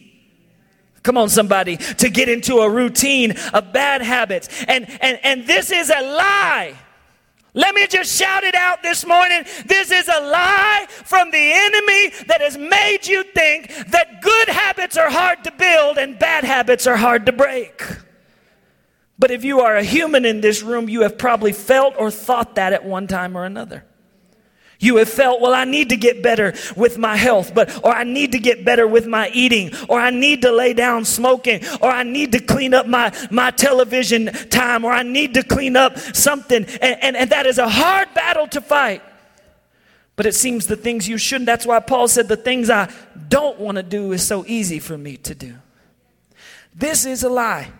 Come 1.02 1.16
on, 1.16 1.28
somebody, 1.28 1.76
to 1.76 2.08
get 2.08 2.28
into 2.28 2.58
a 2.58 2.70
routine 2.70 3.34
of 3.52 3.72
bad 3.72 4.02
habits. 4.02 4.48
And, 4.68 4.88
and, 5.00 5.18
and 5.24 5.46
this 5.46 5.72
is 5.72 5.90
a 5.90 6.00
lie. 6.00 6.74
Let 7.58 7.74
me 7.74 7.88
just 7.88 8.16
shout 8.16 8.44
it 8.44 8.54
out 8.54 8.84
this 8.84 9.04
morning. 9.04 9.42
This 9.66 9.90
is 9.90 10.06
a 10.06 10.20
lie 10.20 10.86
from 10.88 11.32
the 11.32 11.38
enemy 11.38 12.10
that 12.28 12.40
has 12.40 12.56
made 12.56 13.00
you 13.04 13.24
think 13.24 13.74
that 13.88 14.22
good 14.22 14.48
habits 14.48 14.96
are 14.96 15.10
hard 15.10 15.42
to 15.42 15.50
build 15.50 15.98
and 15.98 16.16
bad 16.16 16.44
habits 16.44 16.86
are 16.86 16.94
hard 16.94 17.26
to 17.26 17.32
break. 17.32 17.82
But 19.18 19.32
if 19.32 19.44
you 19.44 19.58
are 19.62 19.74
a 19.74 19.82
human 19.82 20.24
in 20.24 20.40
this 20.40 20.62
room, 20.62 20.88
you 20.88 21.00
have 21.00 21.18
probably 21.18 21.50
felt 21.50 21.94
or 21.98 22.12
thought 22.12 22.54
that 22.54 22.72
at 22.72 22.84
one 22.84 23.08
time 23.08 23.36
or 23.36 23.44
another. 23.44 23.84
You 24.80 24.96
have 24.96 25.08
felt, 25.08 25.40
well, 25.40 25.54
I 25.54 25.64
need 25.64 25.88
to 25.88 25.96
get 25.96 26.22
better 26.22 26.54
with 26.76 26.98
my 26.98 27.16
health, 27.16 27.52
but, 27.52 27.84
or 27.84 27.92
I 27.92 28.04
need 28.04 28.32
to 28.32 28.38
get 28.38 28.64
better 28.64 28.86
with 28.86 29.06
my 29.06 29.28
eating, 29.34 29.72
or 29.88 29.98
I 29.98 30.10
need 30.10 30.42
to 30.42 30.52
lay 30.52 30.72
down 30.72 31.04
smoking, 31.04 31.62
or 31.80 31.90
I 31.90 32.04
need 32.04 32.30
to 32.32 32.38
clean 32.38 32.74
up 32.74 32.86
my, 32.86 33.12
my 33.30 33.50
television 33.50 34.26
time, 34.50 34.84
or 34.84 34.92
I 34.92 35.02
need 35.02 35.34
to 35.34 35.42
clean 35.42 35.76
up 35.76 35.98
something. 35.98 36.64
And, 36.64 37.02
and, 37.02 37.16
and 37.16 37.30
that 37.30 37.44
is 37.46 37.58
a 37.58 37.68
hard 37.68 38.14
battle 38.14 38.46
to 38.48 38.60
fight. 38.60 39.02
But 40.14 40.26
it 40.26 40.34
seems 40.34 40.66
the 40.66 40.76
things 40.76 41.08
you 41.08 41.18
shouldn't, 41.18 41.46
that's 41.46 41.66
why 41.66 41.80
Paul 41.80 42.06
said 42.06 42.28
the 42.28 42.36
things 42.36 42.70
I 42.70 42.92
don't 43.28 43.58
want 43.58 43.76
to 43.76 43.82
do 43.82 44.12
is 44.12 44.24
so 44.24 44.44
easy 44.46 44.78
for 44.78 44.96
me 44.96 45.16
to 45.18 45.34
do. 45.34 45.54
This 46.74 47.04
is 47.04 47.24
a 47.24 47.28
lie. 47.28 47.72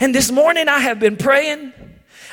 And 0.00 0.14
this 0.14 0.30
morning 0.30 0.68
I 0.68 0.78
have 0.78 0.98
been 0.98 1.16
praying 1.16 1.74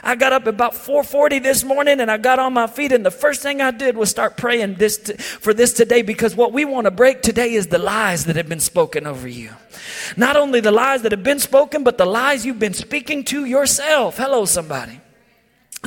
I 0.07 0.15
got 0.15 0.31
up 0.31 0.47
about 0.47 0.73
4:40 0.73 1.39
this 1.43 1.65
morning 1.65 1.99
and 1.99 2.09
I 2.09 2.15
got 2.15 2.39
on 2.39 2.53
my 2.53 2.67
feet 2.67 2.93
and 2.93 3.05
the 3.05 3.11
first 3.11 3.41
thing 3.41 3.61
I 3.61 3.71
did 3.71 3.97
was 3.97 4.09
start 4.09 4.37
praying 4.37 4.75
this 4.75 4.97
t- 4.97 5.17
for 5.17 5.53
this 5.53 5.73
today 5.73 6.01
because 6.01 6.33
what 6.33 6.53
we 6.53 6.63
want 6.63 6.85
to 6.85 6.91
break 6.91 7.21
today 7.21 7.51
is 7.55 7.67
the 7.67 7.77
lies 7.77 8.23
that 8.23 8.37
have 8.37 8.47
been 8.47 8.61
spoken 8.61 9.05
over 9.05 9.27
you. 9.27 9.49
Not 10.15 10.37
only 10.37 10.61
the 10.61 10.71
lies 10.71 11.01
that 11.01 11.11
have 11.11 11.23
been 11.23 11.41
spoken 11.41 11.83
but 11.83 11.97
the 11.97 12.05
lies 12.05 12.45
you've 12.45 12.57
been 12.57 12.73
speaking 12.73 13.25
to 13.25 13.43
yourself. 13.43 14.15
Hello 14.15 14.45
somebody. 14.45 15.01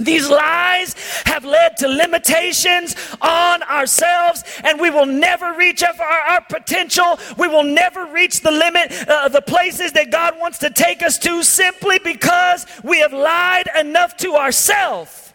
These 0.01 0.29
lies 0.29 0.95
have 1.27 1.45
led 1.45 1.77
to 1.79 1.89
limitations 1.89 2.97
on 3.21 3.63
ourselves, 3.63 4.43
and 4.65 4.81
we 4.81 4.91
will 4.91 5.07
never 5.07 5.53
reach 5.53 5.83
our, 5.83 6.01
our 6.01 6.41
potential. 6.41 7.19
We 7.39 7.49
will 7.49 7.65
never 7.65 8.07
reach 8.07 8.41
the 8.41 8.51
limit, 8.51 8.93
uh, 9.07 9.29
the 9.29 9.43
places 9.43 9.93
that 9.93 10.11
God 10.11 10.39
wants 10.39 10.59
to 10.59 10.71
take 10.71 11.03
us 11.03 11.19
to, 11.19 11.43
simply 11.43 11.99
because 11.99 12.67
we 12.83 13.01
have 13.01 13.13
lied 13.13 13.69
enough 13.79 14.17
to 14.19 14.35
ourselves 14.35 15.35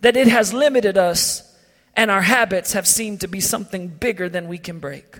that 0.00 0.16
it 0.16 0.28
has 0.28 0.54
limited 0.54 0.96
us, 0.96 1.42
and 1.96 2.10
our 2.10 2.22
habits 2.22 2.74
have 2.74 2.86
seemed 2.86 3.20
to 3.22 3.28
be 3.28 3.40
something 3.40 3.88
bigger 3.88 4.28
than 4.28 4.46
we 4.46 4.58
can 4.58 4.78
break. 4.78 5.18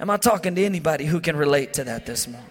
Am 0.00 0.10
I 0.10 0.16
talking 0.16 0.54
to 0.56 0.64
anybody 0.64 1.06
who 1.06 1.20
can 1.20 1.36
relate 1.36 1.74
to 1.74 1.84
that 1.84 2.06
this 2.06 2.26
morning? 2.26 2.50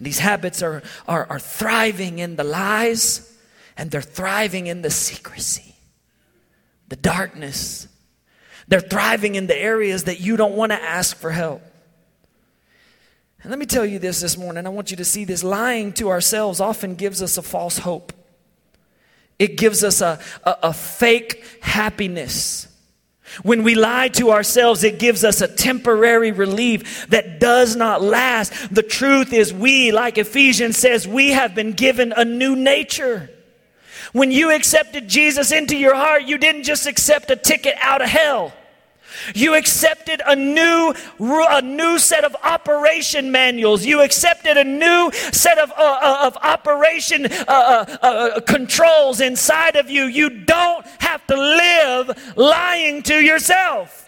These 0.00 0.18
habits 0.18 0.62
are, 0.62 0.82
are, 1.08 1.26
are 1.26 1.38
thriving 1.40 2.20
in 2.20 2.36
the 2.36 2.44
lies 2.44 3.33
and 3.76 3.90
they're 3.90 4.00
thriving 4.00 4.66
in 4.66 4.82
the 4.82 4.90
secrecy, 4.90 5.74
the 6.88 6.96
darkness. 6.96 7.88
They're 8.68 8.80
thriving 8.80 9.34
in 9.34 9.46
the 9.46 9.56
areas 9.56 10.04
that 10.04 10.20
you 10.20 10.36
don't 10.36 10.54
want 10.54 10.72
to 10.72 10.82
ask 10.82 11.16
for 11.16 11.30
help. 11.30 11.62
And 13.42 13.50
let 13.50 13.58
me 13.58 13.66
tell 13.66 13.84
you 13.84 13.98
this 13.98 14.20
this 14.20 14.38
morning. 14.38 14.66
I 14.66 14.70
want 14.70 14.90
you 14.90 14.96
to 14.96 15.04
see 15.04 15.24
this 15.24 15.44
lying 15.44 15.92
to 15.94 16.08
ourselves 16.08 16.60
often 16.60 16.94
gives 16.94 17.20
us 17.20 17.36
a 17.36 17.42
false 17.42 17.78
hope. 17.78 18.12
It 19.38 19.58
gives 19.58 19.84
us 19.84 20.00
a, 20.00 20.18
a, 20.44 20.56
a 20.64 20.72
fake 20.72 21.44
happiness. 21.60 22.68
When 23.42 23.64
we 23.64 23.74
lie 23.74 24.08
to 24.08 24.30
ourselves, 24.30 24.84
it 24.84 24.98
gives 24.98 25.24
us 25.24 25.40
a 25.40 25.48
temporary 25.48 26.30
relief 26.30 27.06
that 27.08 27.40
does 27.40 27.74
not 27.74 28.00
last. 28.00 28.74
The 28.74 28.82
truth 28.82 29.32
is, 29.32 29.52
we, 29.52 29.92
like 29.92 30.16
Ephesians 30.18 30.78
says, 30.78 31.08
we 31.08 31.32
have 31.32 31.54
been 31.54 31.72
given 31.72 32.12
a 32.16 32.24
new 32.24 32.54
nature. 32.54 33.28
When 34.14 34.30
you 34.30 34.52
accepted 34.52 35.08
Jesus 35.08 35.50
into 35.50 35.76
your 35.76 35.96
heart, 35.96 36.22
you 36.22 36.38
didn't 36.38 36.62
just 36.62 36.86
accept 36.86 37.32
a 37.32 37.36
ticket 37.36 37.74
out 37.80 38.00
of 38.00 38.08
hell. 38.08 38.52
You 39.34 39.56
accepted 39.56 40.22
a 40.24 40.36
new, 40.36 40.94
a 41.18 41.60
new 41.60 41.98
set 41.98 42.22
of 42.22 42.36
operation 42.44 43.32
manuals. 43.32 43.84
You 43.84 44.02
accepted 44.02 44.56
a 44.56 44.62
new 44.62 45.10
set 45.12 45.58
of, 45.58 45.72
uh, 45.72 45.74
uh 45.76 46.26
of 46.28 46.36
operation 46.36 47.26
uh, 47.26 47.26
uh, 47.48 47.96
uh, 48.02 48.40
controls 48.42 49.20
inside 49.20 49.74
of 49.74 49.90
you. 49.90 50.04
You 50.04 50.30
don't 50.30 50.86
have 51.00 51.26
to 51.26 51.36
live 51.36 52.36
lying 52.36 53.02
to 53.02 53.16
yourself. 53.16 54.03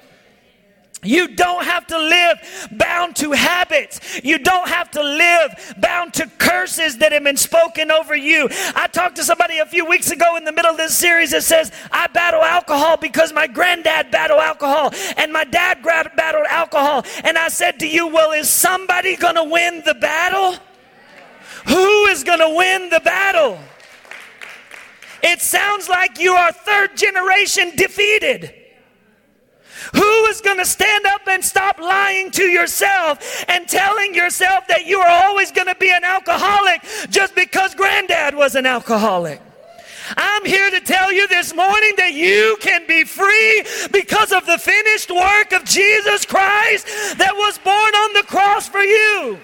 You 1.07 1.29
don't 1.29 1.65
have 1.65 1.87
to 1.89 1.99
live 1.99 2.69
bound 2.73 3.17
to 3.17 3.33
habits. 3.33 4.21
You 4.25 4.39
don't 4.39 4.69
have 4.69 4.91
to 4.93 5.03
live 5.03 5.75
bound 5.79 6.15
to 6.15 6.27
curses 6.39 6.99
that 6.99 7.13
have 7.13 7.25
been 7.25 7.37
spoken 7.37 7.91
over 7.91 8.17
you. 8.17 8.49
I 8.75 8.89
talked 8.89 9.17
to 9.17 9.25
somebody 9.25 9.59
a 9.59 9.67
few 9.67 9.85
weeks 9.87 10.11
ago 10.11 10.37
in 10.37 10.45
the 10.45 10.53
middle 10.53 10.71
of 10.71 10.77
this 10.77 10.97
series 10.97 11.31
that 11.31 11.45
says, 11.45 11.73
I 11.91 12.09
battle 12.09 12.43
alcohol 12.43 12.97
because 12.97 13.33
my 13.33 13.47
granddad 13.47 14.11
battled 14.11 14.41
alcohol 14.41 14.93
and 15.17 15.33
my 15.33 15.45
dad 15.45 15.83
battled 15.83 16.47
alcohol. 16.49 17.05
And 17.25 17.39
I 17.39 17.49
said 17.49 17.79
to 17.81 17.89
you, 17.89 18.09
Well, 18.09 18.33
is 18.33 18.51
somebody 18.51 19.17
going 19.17 19.37
to 19.37 19.45
win 19.45 19.83
the 19.85 19.95
battle? 19.95 20.57
Who 21.67 22.07
is 22.07 22.25
going 22.25 22.39
to 22.39 22.55
win 22.57 22.91
the 22.91 23.01
battle? 23.01 23.59
It 25.23 25.41
sounds 25.41 25.89
like 25.89 26.19
you 26.19 26.33
are 26.33 26.53
third 26.53 26.97
generation 26.97 27.73
defeated. 27.77 28.66
Who 29.95 30.25
is 30.27 30.41
going 30.41 30.59
to 30.59 30.65
stand 30.65 31.07
up 31.07 31.23
and 31.29 31.45
stop 31.45 31.79
lying 31.79 32.31
to 32.33 32.45
yourself 32.45 33.45
and 33.49 33.69
telling 33.69 34.15
yourself 34.15 34.67
that 34.69 34.87
you 34.87 34.99
are 35.01 35.27
always 35.27 35.53
going 35.53 35.67
to 35.69 35.75
be 35.77 35.91
an 35.91 36.05
alcoholic 36.05 36.83
just 37.11 37.35
because 37.35 37.75
granddad 37.75 38.35
was 38.35 38.55
an 38.55 38.67
alcoholic? 38.67 39.41
I'm 40.17 40.45
here 40.45 40.71
to 40.71 40.81
tell 40.81 41.13
you 41.13 41.27
this 41.27 41.55
morning 41.55 41.93
that 41.97 42.13
you 42.15 42.57
can 42.61 42.87
be 42.87 43.05
free 43.05 43.65
because 43.93 44.33
of 44.33 44.47
the 44.47 44.59
finished 44.59 45.11
work 45.11 45.53
of 45.53 45.65
Jesus 45.65 46.25
Christ 46.25 46.87
that 47.19 47.35
was 47.35 47.59
born 47.59 47.75
on 47.75 48.13
the 48.13 48.23
cross 48.23 48.69
for 48.69 48.83
you. 48.83 49.39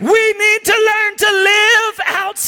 We 0.00 0.32
need 0.32 0.64
to 0.64 0.72
learn 0.72 1.16
to 1.16 1.30
live 1.30 2.00
out 2.06 2.38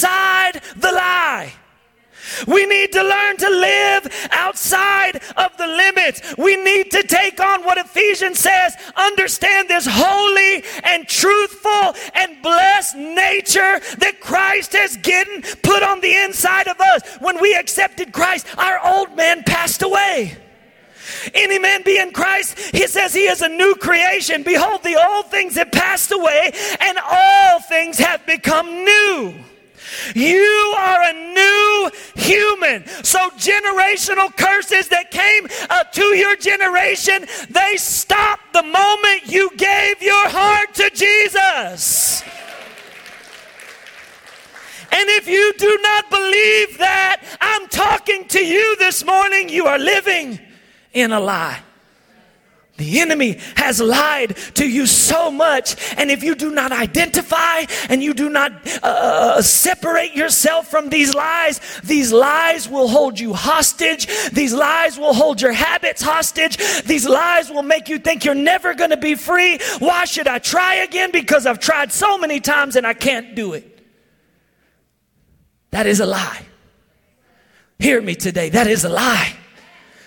We 2.46 2.66
need 2.66 2.92
to 2.92 3.02
learn 3.02 3.36
to 3.38 3.50
live 3.50 4.28
outside 4.30 5.22
of 5.36 5.56
the 5.56 5.66
limits. 5.66 6.34
We 6.38 6.56
need 6.56 6.90
to 6.92 7.02
take 7.02 7.40
on 7.40 7.64
what 7.64 7.78
Ephesians 7.78 8.38
says 8.38 8.74
understand 8.96 9.68
this 9.68 9.86
holy 9.88 10.64
and 10.84 11.06
truthful 11.06 11.94
and 12.14 12.42
blessed 12.42 12.96
nature 12.96 13.80
that 13.98 14.18
Christ 14.20 14.72
has 14.72 14.96
given, 14.98 15.42
put 15.62 15.82
on 15.82 16.00
the 16.00 16.16
inside 16.24 16.68
of 16.68 16.80
us. 16.80 17.02
When 17.20 17.40
we 17.40 17.54
accepted 17.54 18.12
Christ, 18.12 18.46
our 18.58 18.78
old 18.84 19.16
man 19.16 19.42
passed 19.44 19.82
away. 19.82 20.36
Any 21.34 21.58
man 21.58 21.82
be 21.82 21.98
in 21.98 22.12
Christ, 22.12 22.58
he 22.58 22.86
says 22.86 23.12
he 23.12 23.26
is 23.26 23.42
a 23.42 23.48
new 23.48 23.74
creation. 23.74 24.42
Behold, 24.42 24.82
the 24.82 25.02
old 25.02 25.30
things 25.30 25.56
have 25.56 25.72
passed 25.72 26.12
away, 26.12 26.52
and 26.80 26.98
all 26.98 27.60
things 27.60 27.98
have 27.98 28.24
become 28.26 28.84
new. 28.84 29.34
You 30.14 30.74
are 30.78 31.02
a 31.02 31.12
new 31.12 31.90
human. 32.14 32.86
So, 33.04 33.18
generational 33.30 34.36
curses 34.36 34.88
that 34.88 35.10
came 35.10 35.48
uh, 35.70 35.84
to 35.84 36.02
your 36.16 36.36
generation, 36.36 37.26
they 37.50 37.76
stop 37.76 38.40
the 38.52 38.62
moment 38.62 39.26
you 39.26 39.50
gave 39.56 40.02
your 40.02 40.28
heart 40.28 40.74
to 40.74 40.90
Jesus. 40.90 42.22
And 44.92 45.08
if 45.08 45.26
you 45.26 45.54
do 45.56 45.78
not 45.82 46.10
believe 46.10 46.78
that, 46.78 47.22
I'm 47.40 47.66
talking 47.68 48.28
to 48.28 48.44
you 48.44 48.76
this 48.76 49.04
morning, 49.04 49.48
you 49.48 49.66
are 49.66 49.78
living 49.78 50.38
in 50.92 51.12
a 51.12 51.20
lie. 51.20 51.60
The 52.82 52.98
enemy 52.98 53.38
has 53.54 53.80
lied 53.80 54.36
to 54.54 54.68
you 54.68 54.86
so 54.86 55.30
much, 55.30 55.76
and 55.96 56.10
if 56.10 56.24
you 56.24 56.34
do 56.34 56.50
not 56.50 56.72
identify 56.72 57.64
and 57.88 58.02
you 58.02 58.12
do 58.12 58.28
not 58.28 58.50
uh, 58.82 58.86
uh, 58.86 59.42
separate 59.42 60.16
yourself 60.16 60.68
from 60.68 60.88
these 60.88 61.14
lies, 61.14 61.60
these 61.84 62.12
lies 62.12 62.68
will 62.68 62.88
hold 62.88 63.20
you 63.20 63.34
hostage. 63.34 64.08
These 64.30 64.52
lies 64.52 64.98
will 64.98 65.14
hold 65.14 65.40
your 65.40 65.52
habits 65.52 66.02
hostage. 66.02 66.56
These 66.82 67.08
lies 67.08 67.50
will 67.50 67.62
make 67.62 67.88
you 67.88 68.00
think 68.00 68.24
you're 68.24 68.34
never 68.34 68.74
going 68.74 68.90
to 68.90 68.96
be 68.96 69.14
free. 69.14 69.60
Why 69.78 70.04
should 70.04 70.26
I 70.26 70.40
try 70.40 70.74
again? 70.74 71.12
Because 71.12 71.46
I've 71.46 71.60
tried 71.60 71.92
so 71.92 72.18
many 72.18 72.40
times 72.40 72.74
and 72.74 72.84
I 72.84 72.94
can't 72.94 73.36
do 73.36 73.52
it. 73.52 73.80
That 75.70 75.86
is 75.86 76.00
a 76.00 76.06
lie. 76.06 76.46
Hear 77.78 78.02
me 78.02 78.16
today. 78.16 78.48
That 78.48 78.66
is 78.66 78.84
a 78.84 78.88
lie 78.88 79.36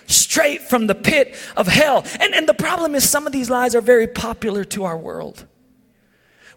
straight 0.06 0.62
from 0.62 0.86
the 0.86 0.94
pit 0.94 1.34
of 1.56 1.66
hell. 1.66 2.04
And, 2.20 2.34
and 2.34 2.48
the 2.48 2.54
problem 2.54 2.94
is, 2.94 3.08
some 3.08 3.26
of 3.26 3.32
these 3.32 3.50
lies 3.50 3.74
are 3.74 3.80
very 3.80 4.06
popular 4.06 4.64
to 4.64 4.84
our 4.84 4.96
world. 4.96 5.46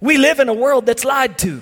We 0.01 0.17
live 0.17 0.39
in 0.39 0.49
a 0.49 0.53
world 0.53 0.85
that's 0.85 1.03
lied 1.03 1.37
to. 1.39 1.61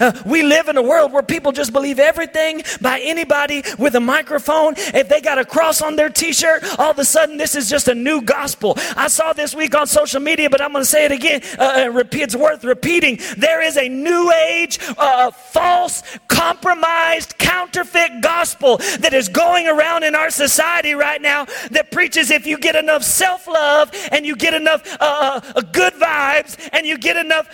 Uh, 0.00 0.12
we 0.24 0.42
live 0.42 0.68
in 0.68 0.76
a 0.76 0.82
world 0.82 1.12
where 1.12 1.22
people 1.22 1.52
just 1.52 1.72
believe 1.72 1.98
everything 1.98 2.62
by 2.80 3.00
anybody 3.00 3.62
with 3.78 3.94
a 3.94 4.00
microphone. 4.00 4.74
If 4.76 5.08
they 5.08 5.20
got 5.20 5.38
a 5.38 5.44
cross 5.44 5.82
on 5.82 5.96
their 5.96 6.08
t 6.08 6.32
shirt, 6.32 6.64
all 6.78 6.90
of 6.90 6.98
a 6.98 7.04
sudden 7.04 7.36
this 7.36 7.54
is 7.54 7.68
just 7.68 7.88
a 7.88 7.94
new 7.94 8.22
gospel. 8.22 8.74
I 8.96 9.08
saw 9.08 9.32
this 9.32 9.54
week 9.54 9.74
on 9.74 9.86
social 9.86 10.20
media, 10.20 10.50
but 10.50 10.60
I'm 10.60 10.72
going 10.72 10.84
to 10.84 10.88
say 10.88 11.04
it 11.04 11.12
again. 11.12 11.42
Uh, 11.58 11.90
uh 11.96 12.04
it's 12.12 12.36
worth 12.36 12.64
repeating. 12.64 13.18
There 13.36 13.62
is 13.62 13.76
a 13.76 13.88
new 13.88 14.30
age, 14.48 14.78
uh, 14.98 15.30
false, 15.30 16.02
compromised, 16.28 17.38
counterfeit 17.38 18.20
gospel 18.22 18.78
that 19.00 19.12
is 19.12 19.28
going 19.28 19.66
around 19.66 20.04
in 20.04 20.14
our 20.14 20.30
society 20.30 20.94
right 20.94 21.20
now 21.20 21.46
that 21.70 21.90
preaches 21.90 22.30
if 22.30 22.46
you 22.46 22.58
get 22.58 22.76
enough 22.76 23.02
self 23.02 23.46
love 23.46 23.90
and 24.10 24.24
you 24.26 24.36
get 24.36 24.54
enough 24.54 24.82
uh, 25.00 25.40
uh, 25.54 25.60
good 25.72 25.94
vibes 25.94 26.56
and 26.72 26.86
you 26.86 26.98
get 26.98 27.16
enough 27.16 27.48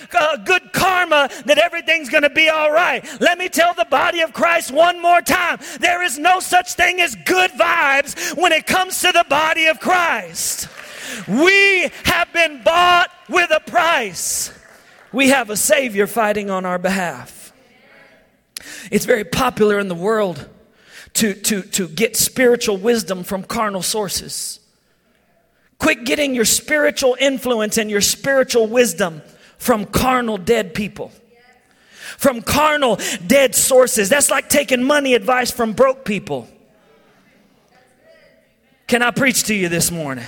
good 0.44 0.72
karma, 0.72 1.28
that 1.44 1.58
everything's 2.08 2.20
going 2.20 2.22
to 2.22 2.34
be 2.34 2.48
all 2.48 2.72
right. 2.72 3.04
Let 3.20 3.38
me 3.38 3.48
tell 3.48 3.74
the 3.74 3.86
body 3.86 4.20
of 4.20 4.32
Christ 4.32 4.70
one 4.70 5.00
more 5.00 5.20
time 5.20 5.58
there 5.80 6.02
is 6.02 6.18
no 6.18 6.40
such 6.40 6.74
thing 6.74 7.00
as 7.00 7.14
good 7.14 7.50
vibes 7.52 8.36
when 8.36 8.52
it 8.52 8.66
comes 8.66 9.00
to 9.00 9.12
the 9.12 9.24
body 9.28 9.66
of 9.66 9.80
Christ. 9.80 10.68
We 11.26 11.90
have 12.04 12.32
been 12.32 12.62
bought 12.62 13.10
with 13.28 13.50
a 13.50 13.60
price. 13.60 14.52
We 15.12 15.28
have 15.28 15.50
a 15.50 15.56
Savior 15.56 16.06
fighting 16.06 16.50
on 16.50 16.66
our 16.66 16.78
behalf. 16.78 17.52
It's 18.90 19.06
very 19.06 19.24
popular 19.24 19.78
in 19.78 19.88
the 19.88 19.94
world 19.94 20.48
to, 21.14 21.35
to, 21.35 21.62
to 21.62 21.88
get 21.88 22.16
spiritual 22.16 22.76
wisdom 22.76 23.24
from 23.24 23.42
carnal 23.42 23.83
sources. 23.83 24.61
Quit 25.78 26.04
getting 26.04 26.35
your 26.35 26.44
spiritual 26.44 27.16
influence 27.18 27.78
and 27.78 27.90
your 27.90 28.00
spiritual 28.00 28.66
wisdom 28.66 29.22
from 29.56 29.87
carnal 29.87 30.37
dead 30.37 30.74
people 30.74 31.12
from 32.18 32.42
carnal, 32.42 32.98
dead 33.26 33.54
sources. 33.54 34.11
That's 34.11 34.31
like 34.31 34.50
taking 34.50 34.83
money 34.83 35.14
advice 35.14 35.50
from 35.50 35.72
broke 35.72 36.04
people. 36.04 36.48
Can 38.88 39.02
I 39.02 39.12
preach 39.12 39.44
to 39.44 39.54
you 39.54 39.68
this 39.68 39.90
morning? 39.90 40.24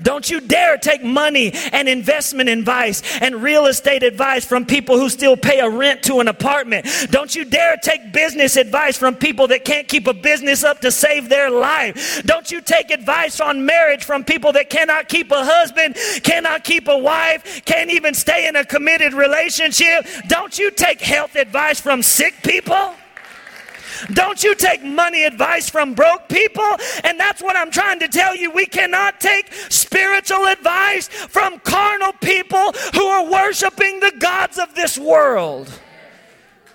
Don't 0.00 0.28
you 0.30 0.40
dare 0.40 0.78
take 0.78 1.02
money 1.02 1.52
and 1.72 1.88
investment 1.88 2.48
advice 2.48 3.02
and 3.20 3.42
real 3.42 3.66
estate 3.66 4.02
advice 4.02 4.44
from 4.44 4.66
people 4.66 4.98
who 4.98 5.08
still 5.08 5.36
pay 5.36 5.60
a 5.60 5.68
rent 5.68 6.02
to 6.04 6.20
an 6.20 6.28
apartment. 6.28 6.86
Don't 7.10 7.34
you 7.34 7.44
dare 7.44 7.76
take 7.76 8.12
business 8.12 8.56
advice 8.56 8.96
from 8.96 9.14
people 9.14 9.48
that 9.48 9.64
can't 9.64 9.88
keep 9.88 10.06
a 10.06 10.14
business 10.14 10.64
up 10.64 10.80
to 10.80 10.90
save 10.90 11.28
their 11.28 11.50
life. 11.50 12.22
Don't 12.24 12.50
you 12.50 12.60
take 12.60 12.90
advice 12.90 13.40
on 13.40 13.66
marriage 13.66 14.04
from 14.04 14.24
people 14.24 14.52
that 14.52 14.70
cannot 14.70 15.08
keep 15.08 15.30
a 15.30 15.44
husband, 15.44 15.96
cannot 16.22 16.64
keep 16.64 16.88
a 16.88 16.98
wife, 16.98 17.64
can't 17.64 17.90
even 17.90 18.14
stay 18.14 18.48
in 18.48 18.56
a 18.56 18.64
committed 18.64 19.12
relationship. 19.12 20.06
Don't 20.28 20.58
you 20.58 20.70
take 20.70 21.00
health 21.00 21.36
advice 21.36 21.80
from 21.80 22.02
sick 22.02 22.34
people. 22.42 22.94
Don't 24.12 24.42
you 24.42 24.54
take 24.54 24.82
money 24.82 25.24
advice 25.24 25.68
from 25.68 25.94
broke 25.94 26.28
people? 26.28 26.76
And 27.04 27.18
that's 27.18 27.42
what 27.42 27.56
I'm 27.56 27.70
trying 27.70 28.00
to 28.00 28.08
tell 28.08 28.34
you. 28.34 28.50
We 28.50 28.66
cannot 28.66 29.20
take 29.20 29.52
spiritual 29.68 30.46
advice 30.46 31.08
from 31.08 31.58
carnal 31.60 32.12
people 32.14 32.72
who 32.94 33.04
are 33.04 33.30
worshiping 33.30 34.00
the 34.00 34.12
gods 34.18 34.58
of 34.58 34.74
this 34.74 34.98
world 34.98 35.70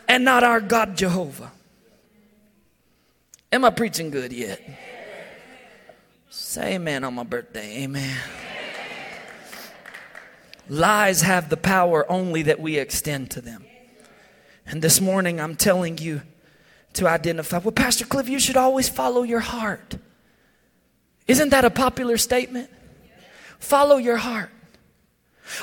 and 0.08 0.24
not 0.24 0.44
our 0.44 0.62
God 0.62 0.96
Jehovah. 0.96 1.52
Am 3.52 3.64
I 3.66 3.70
preaching 3.70 4.10
good 4.10 4.34
yet? 4.34 4.62
Say 6.30 6.76
amen 6.76 7.04
on 7.04 7.14
my 7.14 7.24
birthday. 7.24 7.84
Amen. 7.84 8.18
Lies 10.70 11.22
have 11.22 11.50
the 11.50 11.58
power 11.58 12.10
only 12.12 12.44
that 12.44 12.60
we 12.60 12.78
extend 12.78 13.32
to 13.32 13.42
them. 13.42 13.66
And 14.66 14.82
this 14.82 15.00
morning 15.00 15.40
I'm 15.40 15.56
telling 15.56 15.98
you, 15.98 16.22
to 16.98 17.08
identify. 17.08 17.58
Well, 17.60 17.72
Pastor 17.72 18.06
Cliff, 18.06 18.30
you 18.30 18.40
should 18.40 18.58
always 18.58 18.90
follow 18.90 19.24
your 19.24 19.40
heart. 19.40 19.98
Isn't 21.28 21.50
that 21.50 21.66
a 21.66 21.70
popular 21.70 22.18
statement? 22.18 22.70
Follow 23.60 23.98
your 23.98 24.18
heart. 24.18 24.50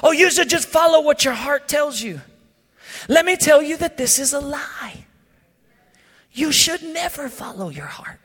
Oh, 0.03 0.13
you 0.13 0.31
should 0.31 0.49
just 0.49 0.69
follow 0.69 1.03
what 1.03 1.25
your 1.25 1.35
heart 1.35 1.69
tells 1.69 2.01
you. 2.01 2.21
Let 3.09 3.25
me 3.25 3.37
tell 3.37 3.63
you 3.63 3.77
that 3.79 3.97
this 3.97 4.19
is 4.19 4.33
a 4.33 4.41
lie. 4.41 5.05
You 6.33 6.51
should 6.53 6.83
never 6.83 7.29
follow 7.29 7.69
your 7.69 7.87
heart. 7.87 8.21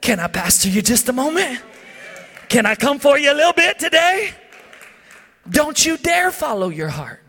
Can 0.00 0.18
I 0.18 0.26
pastor 0.26 0.68
you 0.68 0.82
just 0.82 1.08
a 1.08 1.12
moment? 1.12 1.60
Can 2.48 2.66
I 2.66 2.74
come 2.74 2.98
for 2.98 3.18
you 3.18 3.32
a 3.32 3.34
little 3.34 3.52
bit 3.52 3.78
today? 3.78 4.30
Don't 5.48 5.84
you 5.84 5.96
dare 5.96 6.30
follow 6.30 6.68
your 6.68 6.88
heart. 6.88 7.22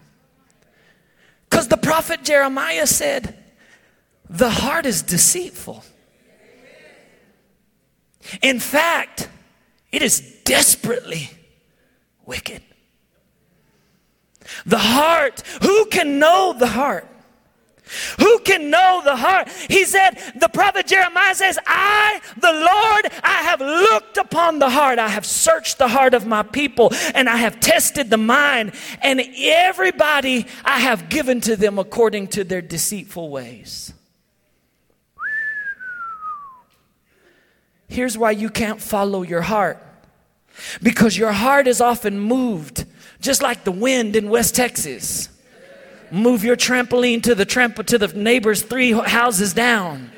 Because 1.52 1.68
the 1.68 1.78
prophet 1.78 2.24
Jeremiah 2.24 2.88
said, 2.88 3.38
the 4.30 4.50
heart 4.50 4.86
is 4.86 5.02
deceitful. 5.02 5.84
In 8.42 8.60
fact, 8.62 9.28
it 9.92 10.02
is 10.02 10.22
desperately 10.46 11.30
wicked. 12.26 12.62
The 14.66 14.78
heart, 14.78 15.44
who 15.62 15.86
can 15.88 16.20
know 16.20 16.56
the 16.58 16.68
heart? 16.68 17.08
Who 18.20 18.40
can 18.40 18.70
know 18.70 19.02
the 19.04 19.16
heart? 19.16 19.50
He 19.70 19.86
said, 19.86 20.12
the 20.36 20.48
prophet 20.48 20.88
Jeremiah 20.88 21.36
says, 21.36 21.60
I, 21.66 22.22
the 22.38 22.52
Lord, 22.52 23.22
I 23.24 23.44
have 23.44 23.60
looked 23.60 24.18
upon 24.18 24.60
the 24.60 24.70
heart. 24.70 25.00
I 25.00 25.10
have 25.10 25.26
searched 25.26 25.78
the 25.78 25.88
heart 25.88 26.14
of 26.14 26.26
my 26.26 26.44
people 26.44 26.92
and 27.14 27.28
I 27.28 27.38
have 27.38 27.60
tested 27.60 28.10
the 28.10 28.18
mind. 28.18 28.74
And 29.02 29.22
everybody 29.38 30.46
I 30.64 30.80
have 30.80 31.10
given 31.10 31.42
to 31.42 31.56
them 31.56 31.80
according 31.80 32.28
to 32.30 32.44
their 32.44 32.62
deceitful 32.62 33.30
ways. 33.30 33.94
Here's 37.88 38.18
why 38.18 38.32
you 38.32 38.50
can't 38.50 38.82
follow 38.82 39.22
your 39.22 39.42
heart 39.42 39.78
because 40.82 41.18
your 41.18 41.34
heart 41.34 41.68
is 41.68 41.82
often 41.82 42.20
moved, 42.20 42.86
just 43.20 43.42
like 43.42 43.66
the 43.66 43.72
wind 43.72 44.16
in 44.16 44.30
West 44.30 44.56
Texas 44.56 45.28
move 46.12 46.44
your 46.44 46.56
trampoline 46.56 47.24
to 47.24 47.34
the 47.36 47.46
tramp 47.46 47.84
to 47.86 47.98
the 47.98 48.08
neighbor's 48.08 48.62
three 48.62 48.92
houses 48.92 49.54
down. 49.54 50.12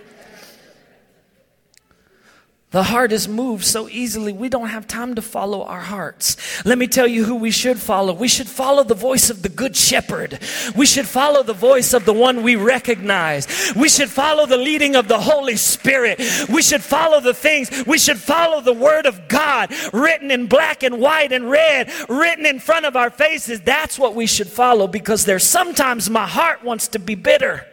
The 2.73 2.81
heart 2.81 3.11
is 3.11 3.27
moved 3.27 3.65
so 3.65 3.87
easily, 3.87 4.33
we 4.33 4.49
don't 4.49 4.69
have 4.69 4.87
time 4.87 5.13
to 5.13 5.21
follow 5.21 5.61
our 5.61 5.79
hearts. 5.79 6.65
Let 6.65 6.79
me 6.79 6.87
tell 6.87 7.05
you 7.05 7.23
who 7.23 7.35
we 7.35 7.51
should 7.51 7.77
follow. 7.77 8.13
We 8.13 8.27
should 8.27 8.47
follow 8.47 8.83
the 8.83 8.95
voice 8.95 9.29
of 9.29 9.43
the 9.43 9.49
Good 9.49 9.77
Shepherd. 9.77 10.39
We 10.75 10.87
should 10.87 11.05
follow 11.05 11.43
the 11.43 11.53
voice 11.53 11.93
of 11.93 12.05
the 12.05 12.13
one 12.13 12.41
we 12.41 12.55
recognize. 12.55 13.73
We 13.75 13.89
should 13.89 14.09
follow 14.09 14.47
the 14.47 14.57
leading 14.57 14.95
of 14.95 15.07
the 15.07 15.19
Holy 15.19 15.55
Spirit. 15.55 16.19
We 16.49 16.63
should 16.63 16.81
follow 16.81 17.19
the 17.21 17.35
things. 17.35 17.85
We 17.85 17.99
should 17.99 18.17
follow 18.17 18.59
the 18.59 18.73
Word 18.73 19.05
of 19.05 19.27
God 19.27 19.71
written 19.93 20.31
in 20.31 20.47
black 20.47 20.81
and 20.81 20.99
white 20.99 21.31
and 21.31 21.51
red, 21.51 21.91
written 22.09 22.47
in 22.47 22.59
front 22.59 22.87
of 22.87 22.95
our 22.95 23.11
faces. 23.11 23.61
That's 23.61 23.99
what 23.99 24.15
we 24.15 24.25
should 24.25 24.47
follow 24.47 24.87
because 24.87 25.25
there's 25.25 25.43
sometimes 25.43 26.09
my 26.09 26.25
heart 26.25 26.63
wants 26.63 26.87
to 26.87 26.97
be 26.97 27.13
bitter 27.13 27.67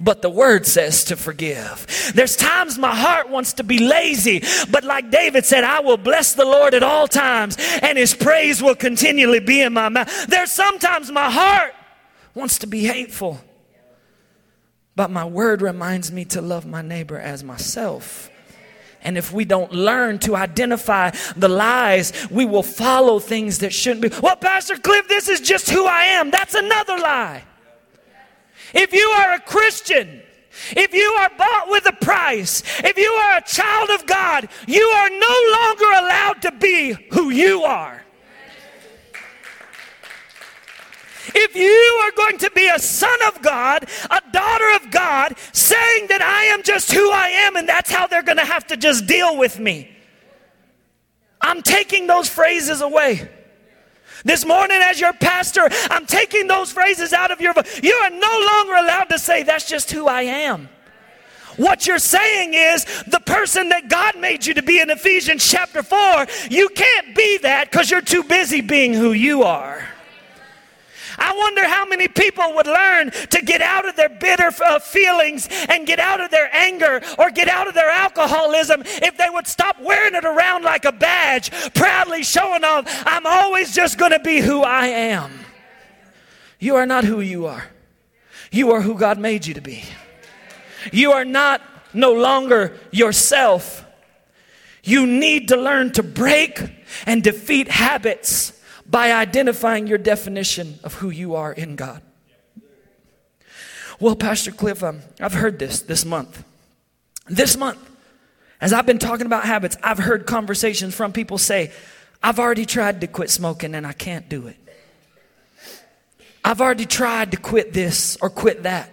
but 0.00 0.22
the 0.22 0.30
word 0.30 0.66
says 0.66 1.04
to 1.04 1.16
forgive. 1.16 2.12
There's 2.14 2.36
times 2.36 2.78
my 2.78 2.94
heart 2.94 3.28
wants 3.28 3.54
to 3.54 3.64
be 3.64 3.78
lazy, 3.78 4.42
but 4.70 4.82
like 4.84 5.10
David 5.10 5.44
said, 5.44 5.62
I 5.62 5.80
will 5.80 5.98
bless 5.98 6.32
the 6.32 6.44
Lord 6.44 6.74
at 6.74 6.82
all 6.82 7.06
times 7.06 7.56
and 7.82 7.98
his 7.98 8.14
praise 8.14 8.62
will 8.62 8.74
continually 8.74 9.40
be 9.40 9.60
in 9.60 9.72
my 9.72 9.88
mouth. 9.88 10.26
There's 10.26 10.50
sometimes 10.50 11.10
my 11.12 11.30
heart 11.30 11.74
wants 12.34 12.58
to 12.60 12.66
be 12.66 12.84
hateful, 12.84 13.40
but 14.96 15.10
my 15.10 15.24
word 15.24 15.62
reminds 15.62 16.10
me 16.10 16.24
to 16.26 16.40
love 16.40 16.66
my 16.66 16.82
neighbor 16.82 17.18
as 17.18 17.44
myself. 17.44 18.30
And 19.02 19.16
if 19.16 19.32
we 19.32 19.46
don't 19.46 19.72
learn 19.72 20.18
to 20.20 20.36
identify 20.36 21.10
the 21.36 21.48
lies, 21.48 22.12
we 22.30 22.44
will 22.44 22.62
follow 22.62 23.18
things 23.18 23.60
that 23.60 23.72
shouldn't 23.72 24.02
be. 24.02 24.20
Well, 24.20 24.36
Pastor 24.36 24.76
Cliff, 24.76 25.08
this 25.08 25.28
is 25.28 25.40
just 25.40 25.70
who 25.70 25.86
I 25.86 26.04
am. 26.04 26.30
That's 26.30 26.54
another 26.54 26.98
lie. 26.98 27.44
If 28.74 28.92
you 28.92 29.08
are 29.08 29.34
a 29.34 29.40
Christian, 29.40 30.22
if 30.72 30.92
you 30.92 31.16
are 31.20 31.30
bought 31.36 31.68
with 31.68 31.86
a 31.86 31.92
price, 31.92 32.62
if 32.80 32.96
you 32.96 33.10
are 33.10 33.38
a 33.38 33.42
child 33.42 33.90
of 33.90 34.06
God, 34.06 34.48
you 34.66 34.82
are 34.82 35.10
no 35.10 35.56
longer 35.58 35.84
allowed 35.84 36.42
to 36.42 36.52
be 36.52 36.92
who 37.12 37.30
you 37.30 37.62
are. 37.62 38.04
If 41.34 41.54
you 41.54 42.00
are 42.04 42.10
going 42.16 42.38
to 42.38 42.50
be 42.50 42.66
a 42.68 42.78
son 42.78 43.18
of 43.28 43.40
God, 43.42 43.88
a 44.10 44.20
daughter 44.32 44.74
of 44.74 44.90
God, 44.90 45.36
saying 45.52 46.06
that 46.08 46.22
I 46.22 46.44
am 46.54 46.62
just 46.62 46.90
who 46.90 47.10
I 47.10 47.28
am 47.28 47.56
and 47.56 47.68
that's 47.68 47.90
how 47.90 48.06
they're 48.06 48.22
going 48.22 48.38
to 48.38 48.44
have 48.44 48.66
to 48.68 48.76
just 48.76 49.06
deal 49.06 49.36
with 49.36 49.58
me, 49.58 49.90
I'm 51.40 51.62
taking 51.62 52.06
those 52.06 52.28
phrases 52.28 52.80
away. 52.80 53.28
This 54.24 54.44
morning, 54.44 54.78
as 54.82 55.00
your 55.00 55.12
pastor, 55.12 55.68
I'm 55.90 56.06
taking 56.06 56.46
those 56.46 56.72
phrases 56.72 57.12
out 57.12 57.30
of 57.30 57.40
your 57.40 57.54
voice. 57.54 57.80
You 57.82 57.94
are 57.94 58.10
no 58.10 58.48
longer 58.52 58.74
allowed 58.74 59.08
to 59.10 59.18
say, 59.18 59.42
That's 59.42 59.68
just 59.68 59.90
who 59.90 60.06
I 60.06 60.22
am. 60.22 60.68
What 61.56 61.86
you're 61.86 61.98
saying 61.98 62.54
is 62.54 62.84
the 63.06 63.20
person 63.20 63.68
that 63.70 63.88
God 63.88 64.18
made 64.18 64.46
you 64.46 64.54
to 64.54 64.62
be 64.62 64.80
in 64.80 64.88
Ephesians 64.88 65.46
chapter 65.46 65.82
4, 65.82 66.26
you 66.50 66.68
can't 66.70 67.14
be 67.14 67.38
that 67.38 67.70
because 67.70 67.90
you're 67.90 68.00
too 68.00 68.22
busy 68.22 68.60
being 68.60 68.94
who 68.94 69.12
you 69.12 69.42
are. 69.42 69.86
I 71.20 71.36
wonder 71.36 71.66
how 71.66 71.84
many 71.84 72.08
people 72.08 72.54
would 72.54 72.66
learn 72.66 73.10
to 73.10 73.42
get 73.42 73.60
out 73.60 73.86
of 73.86 73.94
their 73.94 74.08
bitter 74.08 74.50
uh, 74.64 74.78
feelings 74.78 75.48
and 75.68 75.86
get 75.86 76.00
out 76.00 76.20
of 76.20 76.30
their 76.30 76.48
anger 76.54 77.02
or 77.18 77.30
get 77.30 77.46
out 77.46 77.68
of 77.68 77.74
their 77.74 77.90
alcoholism 77.90 78.82
if 78.86 79.18
they 79.18 79.28
would 79.28 79.46
stop 79.46 79.78
wearing 79.80 80.14
it 80.14 80.24
around 80.24 80.64
like 80.64 80.86
a 80.86 80.92
badge, 80.92 81.50
proudly 81.74 82.22
showing 82.22 82.64
off, 82.64 82.84
I'm 83.06 83.26
always 83.26 83.74
just 83.74 83.98
going 83.98 84.12
to 84.12 84.20
be 84.20 84.40
who 84.40 84.62
I 84.62 84.86
am. 84.86 85.30
You 86.58 86.76
are 86.76 86.86
not 86.86 87.04
who 87.04 87.20
you 87.20 87.46
are. 87.46 87.66
You 88.50 88.72
are 88.72 88.80
who 88.80 88.94
God 88.94 89.18
made 89.18 89.46
you 89.46 89.54
to 89.54 89.60
be. 89.60 89.84
You 90.92 91.12
are 91.12 91.24
not 91.24 91.60
no 91.92 92.12
longer 92.12 92.78
yourself. 92.90 93.84
You 94.82 95.06
need 95.06 95.48
to 95.48 95.56
learn 95.56 95.92
to 95.92 96.02
break 96.02 96.60
and 97.06 97.22
defeat 97.22 97.68
habits 97.68 98.59
by 98.90 99.12
identifying 99.12 99.86
your 99.86 99.98
definition 99.98 100.78
of 100.82 100.94
who 100.94 101.10
you 101.10 101.36
are 101.36 101.52
in 101.52 101.76
God. 101.76 102.02
Well, 104.00 104.16
Pastor 104.16 104.50
Cliff, 104.50 104.82
um, 104.82 105.02
I've 105.20 105.34
heard 105.34 105.58
this 105.58 105.82
this 105.82 106.04
month. 106.04 106.44
This 107.28 107.56
month, 107.56 107.78
as 108.60 108.72
I've 108.72 108.86
been 108.86 108.98
talking 108.98 109.26
about 109.26 109.44
habits, 109.44 109.76
I've 109.82 109.98
heard 109.98 110.26
conversations 110.26 110.94
from 110.94 111.12
people 111.12 111.38
say, 111.38 111.70
I've 112.22 112.38
already 112.38 112.66
tried 112.66 113.00
to 113.02 113.06
quit 113.06 113.30
smoking 113.30 113.74
and 113.74 113.86
I 113.86 113.92
can't 113.92 114.28
do 114.28 114.48
it. 114.48 114.56
I've 116.44 116.60
already 116.60 116.86
tried 116.86 117.30
to 117.32 117.36
quit 117.36 117.72
this 117.72 118.16
or 118.20 118.30
quit 118.30 118.64
that. 118.64 118.90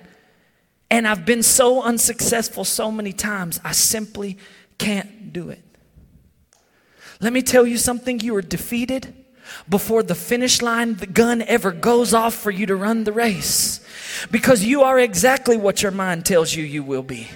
And 0.91 1.07
I've 1.07 1.25
been 1.25 1.41
so 1.41 1.81
unsuccessful 1.81 2.63
so 2.63 2.91
many 2.91 3.12
times, 3.12 3.60
I 3.63 3.71
simply 3.71 4.38
can't 4.77 5.33
do 5.33 5.49
it. 5.49 5.63
Let 7.19 7.33
me 7.33 7.41
tell 7.41 7.65
you 7.65 7.77
something 7.77 8.19
you 8.19 8.36
are 8.36 8.41
defeated 8.41 9.13
before 9.69 10.03
the 10.03 10.15
finish 10.15 10.62
line, 10.62 10.95
the 10.95 11.07
gun 11.07 11.41
ever 11.41 11.71
goes 11.71 12.13
off 12.13 12.33
for 12.33 12.51
you 12.51 12.65
to 12.65 12.75
run 12.75 13.03
the 13.03 13.12
race. 13.12 13.79
Because 14.31 14.63
you 14.63 14.83
are 14.83 14.99
exactly 14.99 15.57
what 15.57 15.81
your 15.81 15.91
mind 15.91 16.25
tells 16.25 16.55
you 16.55 16.63
you 16.63 16.83
will 16.83 17.03
be. 17.03 17.27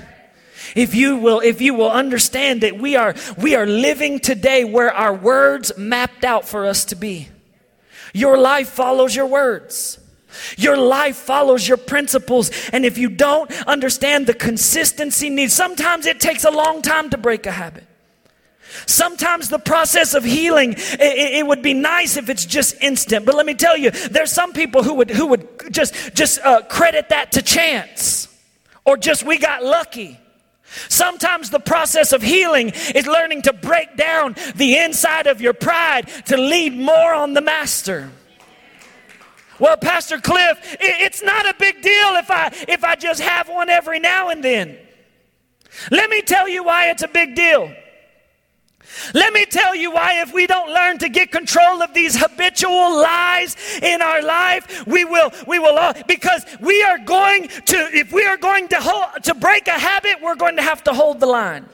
If 0.75 0.95
you 0.95 1.17
will, 1.17 1.39
if 1.41 1.61
you 1.61 1.73
will 1.73 1.91
understand 1.91 2.61
that 2.61 2.77
we 2.77 2.95
are, 2.95 3.15
we 3.37 3.55
are 3.55 3.65
living 3.65 4.19
today 4.19 4.63
where 4.63 4.93
our 4.93 5.13
words 5.13 5.71
mapped 5.77 6.23
out 6.23 6.47
for 6.47 6.65
us 6.65 6.85
to 6.85 6.95
be. 6.95 7.29
Your 8.13 8.37
life 8.37 8.69
follows 8.69 9.15
your 9.15 9.25
words. 9.25 9.99
Your 10.57 10.77
life 10.77 11.17
follows 11.17 11.67
your 11.67 11.77
principles. 11.77 12.51
And 12.71 12.85
if 12.85 12.97
you 12.97 13.09
don't 13.09 13.51
understand 13.67 14.27
the 14.27 14.33
consistency 14.33 15.29
needs, 15.29 15.53
sometimes 15.53 16.05
it 16.05 16.19
takes 16.19 16.45
a 16.45 16.51
long 16.51 16.81
time 16.81 17.09
to 17.09 17.17
break 17.17 17.45
a 17.45 17.51
habit. 17.51 17.85
Sometimes 18.85 19.49
the 19.49 19.59
process 19.59 20.13
of 20.13 20.23
healing, 20.23 20.73
it, 20.73 21.37
it, 21.39 21.45
would 21.45 21.61
be 21.61 21.73
nice 21.73 22.17
if 22.17 22.29
it's 22.29 22.45
just 22.45 22.81
instant. 22.81 23.25
But 23.25 23.35
let 23.35 23.45
me 23.45 23.53
tell 23.53 23.77
you, 23.77 23.91
there's 23.91 24.31
some 24.31 24.53
people 24.53 24.83
who 24.83 24.95
would, 24.95 25.09
who 25.09 25.27
would 25.27 25.47
just, 25.71 26.13
just 26.15 26.39
uh, 26.39 26.61
credit 26.63 27.09
that 27.09 27.33
to 27.33 27.41
chance 27.41 28.27
or 28.85 28.97
just 28.97 29.23
we 29.23 29.37
got 29.37 29.63
lucky. 29.63 30.19
Sometimes 30.87 31.49
the 31.49 31.59
process 31.59 32.13
of 32.13 32.21
healing 32.21 32.69
is 32.95 33.05
learning 33.05 33.41
to 33.43 33.53
break 33.53 33.97
down 33.97 34.35
the 34.55 34.77
inside 34.77 35.27
of 35.27 35.41
your 35.41 35.53
pride 35.53 36.07
to 36.27 36.37
lead 36.37 36.77
more 36.77 37.13
on 37.13 37.33
the 37.33 37.41
master. 37.41 38.09
Well, 39.59 39.77
Pastor 39.77 40.17
Cliff, 40.19 40.77
it's 40.79 41.21
not 41.21 41.45
a 41.47 41.53
big 41.59 41.81
deal 41.81 42.15
if 42.15 42.31
I 42.31 42.51
if 42.67 42.83
I 42.83 42.95
just 42.95 43.21
have 43.21 43.47
one 43.47 43.69
every 43.69 43.99
now 43.99 44.29
and 44.29 44.43
then. 44.43 44.77
Let 45.91 46.09
me 46.09 46.21
tell 46.21 46.49
you 46.49 46.63
why 46.63 46.89
it's 46.89 47.03
a 47.03 47.07
big 47.07 47.35
deal. 47.35 47.71
Let 49.13 49.33
me 49.33 49.45
tell 49.45 49.75
you 49.75 49.91
why, 49.91 50.21
if 50.21 50.33
we 50.33 50.47
don't 50.47 50.69
learn 50.69 50.97
to 50.99 51.09
get 51.09 51.31
control 51.31 51.81
of 51.81 51.93
these 51.93 52.19
habitual 52.19 53.01
lies 53.01 53.55
in 53.81 54.01
our 54.01 54.21
life, 54.21 54.85
we 54.85 55.05
will, 55.05 55.31
we 55.47 55.59
will, 55.59 55.77
all, 55.77 55.93
because 56.07 56.45
we 56.59 56.81
are 56.83 56.97
going 56.97 57.47
to, 57.47 57.77
if 57.93 58.11
we 58.11 58.25
are 58.25 58.37
going 58.37 58.67
to, 58.69 58.79
hold, 58.79 59.23
to 59.23 59.33
break 59.33 59.67
a 59.67 59.71
habit, 59.71 60.21
we're 60.21 60.35
going 60.35 60.57
to 60.57 60.61
have 60.61 60.83
to 60.85 60.93
hold 60.93 61.19
the 61.19 61.25
line. 61.25 61.67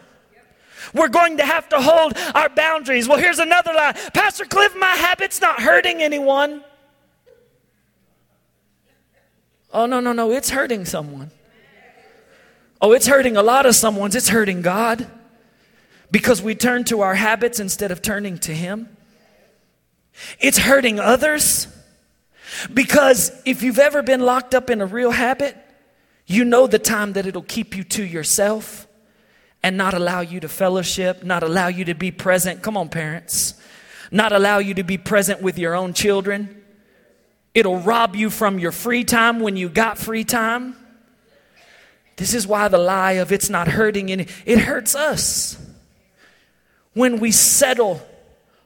We're 0.93 1.09
going 1.09 1.37
to 1.37 1.45
have 1.45 1.67
to 1.69 1.81
hold 1.81 2.13
our 2.33 2.49
boundaries. 2.49 3.07
Well, 3.07 3.17
here's 3.17 3.39
another 3.39 3.73
lie 3.73 3.93
Pastor 4.13 4.45
Cliff, 4.45 4.75
my 4.77 4.95
habit's 4.95 5.41
not 5.41 5.61
hurting 5.61 6.01
anyone. 6.01 6.63
Oh, 9.73 9.85
no, 9.85 9.99
no, 9.99 10.13
no, 10.13 10.31
it's 10.31 10.49
hurting 10.49 10.85
someone. 10.85 11.31
Oh, 12.79 12.93
it's 12.93 13.07
hurting 13.07 13.35
a 13.35 13.43
lot 13.43 13.65
of 13.65 13.75
someone's. 13.75 14.15
It's 14.15 14.29
hurting 14.29 14.61
God 14.61 15.07
because 16.11 16.41
we 16.41 16.55
turn 16.55 16.83
to 16.85 17.01
our 17.01 17.15
habits 17.15 17.59
instead 17.59 17.91
of 17.91 18.01
turning 18.01 18.37
to 18.39 18.53
Him. 18.53 18.95
It's 20.39 20.57
hurting 20.57 20.99
others 20.99 21.67
because 22.73 23.31
if 23.45 23.61
you've 23.61 23.79
ever 23.79 24.01
been 24.01 24.21
locked 24.21 24.55
up 24.55 24.69
in 24.69 24.81
a 24.81 24.85
real 24.85 25.11
habit, 25.11 25.55
you 26.25 26.43
know 26.43 26.67
the 26.67 26.79
time 26.79 27.13
that 27.13 27.25
it'll 27.25 27.41
keep 27.41 27.75
you 27.75 27.83
to 27.83 28.03
yourself 28.03 28.87
and 29.63 29.77
not 29.77 29.93
allow 29.93 30.21
you 30.21 30.39
to 30.39 30.49
fellowship, 30.49 31.23
not 31.23 31.43
allow 31.43 31.67
you 31.67 31.85
to 31.85 31.93
be 31.93 32.11
present. 32.11 32.61
Come 32.61 32.77
on, 32.77 32.89
parents. 32.89 33.53
Not 34.11 34.31
allow 34.31 34.59
you 34.59 34.73
to 34.75 34.83
be 34.83 34.97
present 34.97 35.41
with 35.41 35.57
your 35.57 35.75
own 35.75 35.93
children. 35.93 36.63
It'll 37.53 37.79
rob 37.79 38.15
you 38.15 38.29
from 38.29 38.59
your 38.59 38.71
free 38.71 39.03
time 39.03 39.39
when 39.39 39.57
you 39.57 39.67
got 39.67 39.97
free 39.97 40.23
time. 40.23 40.75
This 42.15 42.33
is 42.33 42.47
why 42.47 42.67
the 42.67 42.77
lie 42.77 43.13
of 43.13 43.31
it's 43.31 43.49
not 43.49 43.67
hurting 43.67 44.11
any, 44.11 44.27
it 44.45 44.59
hurts 44.59 44.95
us 44.95 45.57
when 46.97 47.19
we 47.19 47.31
settle 47.31 48.01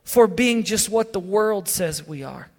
for 0.04 0.26
being 0.26 0.64
just 0.64 0.90
what 0.90 1.12
the 1.12 1.20
world 1.20 1.68
says 1.68 2.08
we 2.08 2.24
are. 2.24 2.50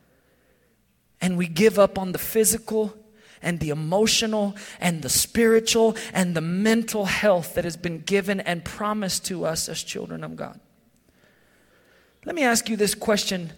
And 1.21 1.39
we 1.39 1.47
give 1.47 1.79
up 1.79 1.99
on 1.99 2.13
the 2.13 2.19
physical 2.19 2.95
and 3.41 3.59
the 3.59 3.71
emotional 3.71 4.55
and 4.81 5.01
the 5.01 5.09
spiritual 5.09 5.97
and 6.13 6.35
the 6.37 6.43
mental 6.43 7.07
health 7.07 7.55
that 7.55 7.65
has 7.65 7.77
been 7.77 8.01
given 8.01 8.41
and 8.41 8.65
promised 8.65 9.25
to 9.27 9.47
us 9.47 9.69
as 9.69 9.83
children 9.83 10.23
of 10.23 10.37
God. 10.37 10.61
Let 12.27 12.35
me 12.35 12.43
ask 12.43 12.69
you 12.69 12.77
this 12.77 12.95
question. 12.95 13.53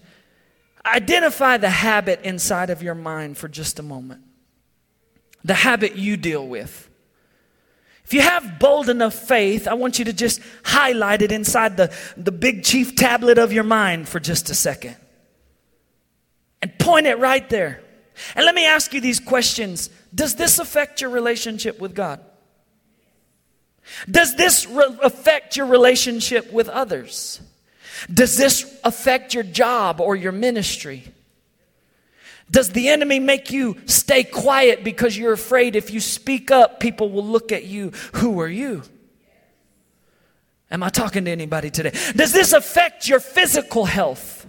Identify 0.86 1.56
the 1.56 1.70
habit 1.70 2.20
inside 2.22 2.70
of 2.70 2.82
your 2.82 2.94
mind 2.94 3.38
for 3.38 3.48
just 3.48 3.78
a 3.78 3.82
moment. 3.82 4.22
The 5.42 5.54
habit 5.54 5.96
you 5.96 6.16
deal 6.16 6.46
with. 6.46 6.88
You 8.14 8.20
have 8.20 8.60
bold 8.60 8.88
enough 8.88 9.12
faith, 9.12 9.66
I 9.66 9.74
want 9.74 9.98
you 9.98 10.04
to 10.04 10.12
just 10.12 10.40
highlight 10.62 11.20
it 11.20 11.32
inside 11.32 11.76
the, 11.76 11.92
the 12.16 12.30
big 12.30 12.62
chief 12.62 12.94
tablet 12.94 13.38
of 13.38 13.52
your 13.52 13.64
mind 13.64 14.08
for 14.08 14.20
just 14.20 14.50
a 14.50 14.54
second. 14.54 14.94
And 16.62 16.78
point 16.78 17.08
it 17.08 17.18
right 17.18 17.50
there. 17.50 17.82
And 18.36 18.44
let 18.44 18.54
me 18.54 18.66
ask 18.66 18.94
you 18.94 19.00
these 19.00 19.18
questions 19.18 19.90
Does 20.14 20.36
this 20.36 20.60
affect 20.60 21.00
your 21.00 21.10
relationship 21.10 21.80
with 21.80 21.96
God? 21.96 22.20
Does 24.08 24.36
this 24.36 24.64
re- 24.68 24.96
affect 25.02 25.56
your 25.56 25.66
relationship 25.66 26.52
with 26.52 26.68
others? 26.68 27.40
Does 28.08 28.36
this 28.36 28.78
affect 28.84 29.34
your 29.34 29.42
job 29.42 30.00
or 30.00 30.14
your 30.14 30.30
ministry? 30.30 31.02
Does 32.50 32.70
the 32.70 32.88
enemy 32.88 33.18
make 33.18 33.50
you 33.50 33.76
stay 33.86 34.22
quiet 34.22 34.84
because 34.84 35.16
you're 35.16 35.32
afraid 35.32 35.76
if 35.76 35.90
you 35.90 36.00
speak 36.00 36.50
up, 36.50 36.78
people 36.78 37.10
will 37.10 37.26
look 37.26 37.52
at 37.52 37.64
you? 37.64 37.92
Who 38.14 38.40
are 38.40 38.48
you? 38.48 38.82
Am 40.70 40.82
I 40.82 40.88
talking 40.88 41.24
to 41.24 41.30
anybody 41.30 41.70
today? 41.70 41.92
Does 42.14 42.32
this 42.32 42.52
affect 42.52 43.08
your 43.08 43.20
physical 43.20 43.84
health? 43.84 44.46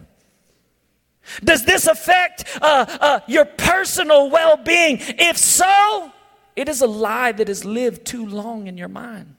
Does 1.44 1.66
this 1.66 1.88
affect 1.88 2.46
uh, 2.62 2.86
uh, 2.88 3.20
your 3.28 3.46
personal 3.46 4.30
well 4.30 4.58
being? 4.58 4.98
If 5.00 5.38
so, 5.38 6.12
it 6.56 6.70
is 6.70 6.82
a 6.82 6.88
lie 6.88 7.32
that 7.32 7.48
has 7.48 7.66
lived 7.66 8.06
too 8.06 8.26
long 8.26 8.68
in 8.68 8.78
your 8.78 8.88
mind. 8.88 9.36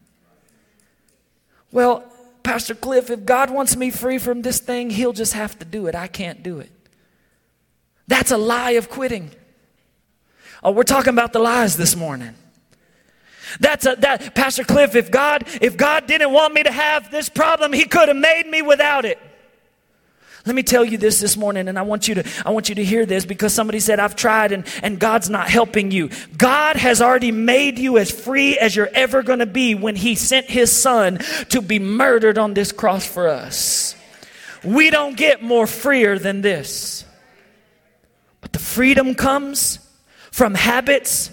Well, 1.73 2.05
Pastor 2.43 2.75
Cliff, 2.75 3.11
if 3.11 3.25
God 3.25 3.51
wants 3.51 3.77
me 3.77 3.91
free 3.91 4.19
from 4.19 4.43
this 4.43 4.61
thing, 4.61 4.91
He'll 4.91 5.13
just 5.13 5.33
have 5.33 5.59
to 5.59 5.65
do 5.65 5.87
it. 5.87 5.95
I 5.95 6.07
can't 6.07 6.43
do 6.43 6.59
it. 6.59 6.71
That's 8.09 8.31
a 8.31 8.37
lie 8.37 8.73
of 8.73 8.89
quitting. 8.89 9.31
Oh, 10.63 10.73
we're 10.73 10.85
talking 10.85 11.13
about 11.13 11.33
the 11.33 11.39
lies 11.39 11.77
this 11.77 11.97
morning. 11.97 12.35
That's 13.61 13.87
a, 13.87 13.97
that, 13.97 14.35
Pastor 14.35 14.65
Cliff, 14.65 14.95
if 14.95 15.11
God, 15.11 15.45
if 15.61 15.77
God 15.77 16.07
didn't 16.07 16.33
want 16.33 16.55
me 16.55 16.63
to 16.63 16.73
have 16.73 17.11
this 17.11 17.29
problem, 17.29 17.73
He 17.73 17.85
could 17.85 18.09
have 18.09 18.17
made 18.17 18.47
me 18.47 18.63
without 18.63 19.05
it. 19.05 19.19
Let 20.45 20.55
me 20.55 20.63
tell 20.63 20.85
you 20.85 20.97
this 20.97 21.21
this 21.21 21.37
morning, 21.37 21.67
and 21.67 21.77
I 21.77 21.83
want 21.83 22.07
you 22.07 22.17
to, 22.17 22.25
I 22.45 22.51
want 22.51 22.69
you 22.69 22.77
to 22.77 22.85
hear 22.85 23.05
this 23.05 23.27
because 23.27 23.53
somebody 23.53 23.81
said, 23.81 23.99
I've 23.99 24.15
tried 24.15 24.53
and, 24.53 24.65
and 24.81 24.99
God's 25.01 25.29
not 25.29 25.49
helping 25.49 25.91
you. 25.91 26.11
God 26.39 26.77
has 26.77 27.03
already 27.03 27.33
made 27.33 27.81
you 27.81 27.99
as 27.99 28.13
free 28.13 28.57
as 28.57 28.77
you're 28.77 28.91
ever 28.95 29.25
going 29.25 29.41
to 29.41 29.47
be 29.47 29.75
when 29.75 29.97
He 29.97 30.15
sent 30.15 30.47
His 30.47 30.71
Son 30.71 31.19
to 31.49 31.61
be 31.61 31.81
murdered 31.81 32.39
on 32.39 32.55
this 32.55 32.71
cross 32.71 33.05
for 33.05 33.27
us. 33.27 33.97
We 34.63 34.91
don't 34.91 35.17
get 35.17 35.43
more 35.43 35.67
freer 35.67 36.17
than 36.17 36.43
this. 36.43 37.06
The 38.57 38.63
freedom 38.63 39.15
comes 39.15 39.81
from 40.31 40.55
habits 40.55 41.31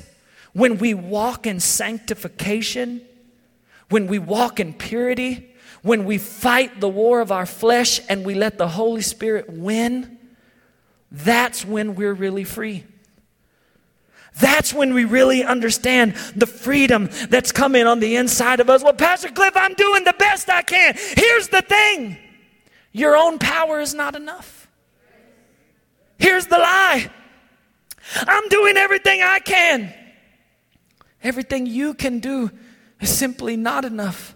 when 0.51 0.77
we 0.77 0.93
walk 0.93 1.47
in 1.47 1.62
sanctification, 1.62 2.99
when 3.88 4.07
we 4.07 4.19
walk 4.19 4.59
in 4.59 4.73
purity 4.73 5.49
when 5.83 6.03
we 6.03 6.17
fight 6.17 6.81
the 6.81 6.89
war 6.89 7.21
of 7.21 7.31
our 7.31 7.45
flesh 7.45 8.01
and 8.09 8.25
we 8.25 8.33
let 8.33 8.57
the 8.57 8.67
Holy 8.67 9.01
Spirit 9.01 9.49
win, 9.49 10.17
that's 11.12 11.63
when 11.65 11.95
we're 11.95 12.13
really 12.13 12.43
free. 12.43 12.83
That's 14.41 14.73
when 14.73 14.93
we 14.93 15.05
really 15.05 15.45
understand 15.45 16.15
the 16.36 16.45
freedom 16.45 17.09
that's 17.29 17.53
coming 17.53 17.88
on 17.88 18.01
the 18.01 18.17
inside 18.17 18.59
of 18.59 18.69
us. 18.69 18.83
Well, 18.83 18.91
Pastor 18.91 19.29
Cliff, 19.29 19.55
I'm 19.55 19.75
doing 19.75 20.03
the 20.03 20.15
best 20.19 20.49
I 20.49 20.62
can. 20.62 20.95
Here's 20.97 21.47
the 21.47 21.62
thing 21.62 22.17
your 22.91 23.15
own 23.15 23.39
power 23.39 23.79
is 23.79 23.93
not 23.93 24.13
enough. 24.13 24.62
Here's 26.23 26.47
the 26.47 26.57
lie 26.57 27.12
I'm 28.15 28.47
doing 28.47 28.77
everything 28.77 29.21
I 29.21 29.39
can. 29.39 29.93
Everything 31.21 31.65
you 31.65 31.93
can 31.93 32.19
do 32.19 32.49
is 33.01 33.13
simply 33.13 33.57
not 33.57 33.83
enough. 33.83 34.33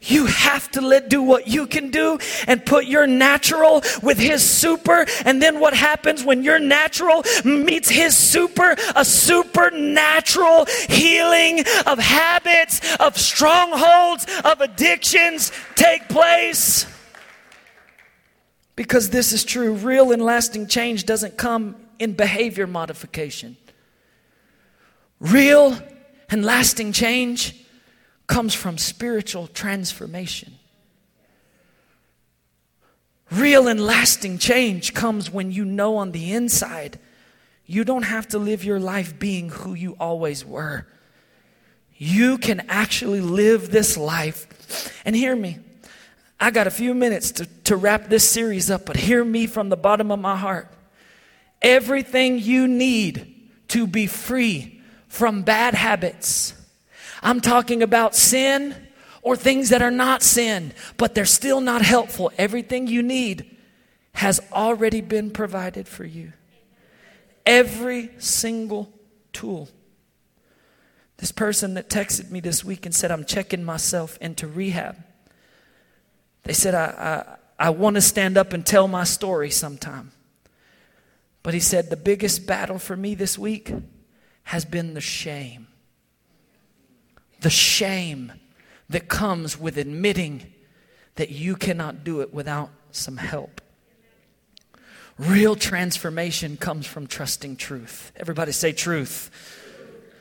You 0.00 0.26
have 0.26 0.70
to 0.72 0.80
let 0.80 1.10
do 1.10 1.20
what 1.20 1.48
you 1.48 1.66
can 1.66 1.90
do 1.90 2.20
and 2.46 2.64
put 2.64 2.84
your 2.84 3.08
natural 3.08 3.82
with 4.00 4.16
his 4.16 4.48
super. 4.48 5.06
And 5.24 5.42
then 5.42 5.58
what 5.58 5.74
happens 5.74 6.22
when 6.22 6.44
your 6.44 6.60
natural 6.60 7.24
meets 7.44 7.88
his 7.88 8.16
super? 8.16 8.76
A 8.94 9.04
supernatural 9.04 10.66
healing 10.88 11.64
of 11.84 11.98
habits, 11.98 12.80
of 13.00 13.18
strongholds, 13.18 14.24
of 14.44 14.60
addictions 14.60 15.50
take 15.74 16.08
place. 16.08 16.86
Because 18.78 19.10
this 19.10 19.32
is 19.32 19.42
true. 19.42 19.72
Real 19.72 20.12
and 20.12 20.22
lasting 20.22 20.68
change 20.68 21.04
doesn't 21.04 21.36
come 21.36 21.74
in 21.98 22.12
behavior 22.12 22.64
modification. 22.64 23.56
Real 25.18 25.76
and 26.30 26.44
lasting 26.44 26.92
change 26.92 27.56
comes 28.28 28.54
from 28.54 28.78
spiritual 28.78 29.48
transformation. 29.48 30.52
Real 33.32 33.66
and 33.66 33.84
lasting 33.84 34.38
change 34.38 34.94
comes 34.94 35.28
when 35.28 35.50
you 35.50 35.64
know 35.64 35.96
on 35.96 36.12
the 36.12 36.32
inside 36.32 37.00
you 37.66 37.84
don't 37.84 38.04
have 38.04 38.28
to 38.28 38.38
live 38.38 38.62
your 38.62 38.78
life 38.78 39.18
being 39.18 39.48
who 39.48 39.74
you 39.74 39.96
always 39.98 40.44
were. 40.44 40.86
You 41.96 42.38
can 42.38 42.64
actually 42.68 43.22
live 43.22 43.72
this 43.72 43.96
life. 43.96 45.02
And 45.04 45.16
hear 45.16 45.34
me, 45.34 45.58
I 46.40 46.50
got 46.50 46.66
a 46.66 46.70
few 46.70 46.94
minutes 46.94 47.32
to, 47.32 47.46
to 47.64 47.76
wrap 47.76 48.08
this 48.08 48.28
series 48.28 48.70
up, 48.70 48.86
but 48.86 48.96
hear 48.96 49.24
me 49.24 49.46
from 49.46 49.68
the 49.68 49.76
bottom 49.76 50.10
of 50.10 50.20
my 50.20 50.36
heart. 50.36 50.68
Everything 51.60 52.38
you 52.38 52.68
need 52.68 53.50
to 53.68 53.86
be 53.86 54.06
free 54.06 54.80
from 55.08 55.42
bad 55.42 55.74
habits 55.74 56.54
I'm 57.22 57.40
talking 57.40 57.82
about 57.82 58.14
sin 58.14 58.74
or 59.22 59.36
things 59.36 59.70
that 59.70 59.82
are 59.82 59.90
not 59.90 60.22
sin, 60.22 60.72
but 60.96 61.14
they're 61.14 61.24
still 61.24 61.60
not 61.60 61.82
helpful. 61.82 62.30
Everything 62.38 62.86
you 62.86 63.02
need 63.02 63.56
has 64.12 64.40
already 64.52 65.00
been 65.00 65.30
provided 65.30 65.88
for 65.88 66.04
you. 66.04 66.32
Every 67.44 68.10
single 68.18 68.92
tool. 69.32 69.68
This 71.18 71.32
person 71.32 71.74
that 71.74 71.88
texted 71.88 72.30
me 72.30 72.40
this 72.40 72.64
week 72.64 72.86
and 72.86 72.94
said, 72.94 73.10
I'm 73.10 73.24
checking 73.24 73.64
myself 73.64 74.18
into 74.20 74.46
rehab. 74.46 74.96
They 76.48 76.54
said, 76.54 76.74
I, 76.74 77.36
I, 77.58 77.66
I 77.66 77.70
want 77.70 77.96
to 77.96 78.00
stand 78.00 78.38
up 78.38 78.54
and 78.54 78.64
tell 78.64 78.88
my 78.88 79.04
story 79.04 79.50
sometime. 79.50 80.12
But 81.42 81.52
he 81.52 81.60
said, 81.60 81.90
the 81.90 81.96
biggest 81.96 82.46
battle 82.46 82.78
for 82.78 82.96
me 82.96 83.14
this 83.14 83.38
week 83.38 83.70
has 84.44 84.64
been 84.64 84.94
the 84.94 85.00
shame 85.02 85.66
the 87.40 87.50
shame 87.50 88.32
that 88.88 89.08
comes 89.08 89.60
with 89.60 89.76
admitting 89.76 90.50
that 91.16 91.30
you 91.30 91.54
cannot 91.54 92.02
do 92.02 92.22
it 92.22 92.32
without 92.32 92.70
some 92.92 93.18
help. 93.18 93.60
Real 95.18 95.54
transformation 95.54 96.56
comes 96.56 96.86
from 96.86 97.06
trusting 97.06 97.56
truth. 97.56 98.10
Everybody 98.16 98.52
say 98.52 98.72
truth. 98.72 99.30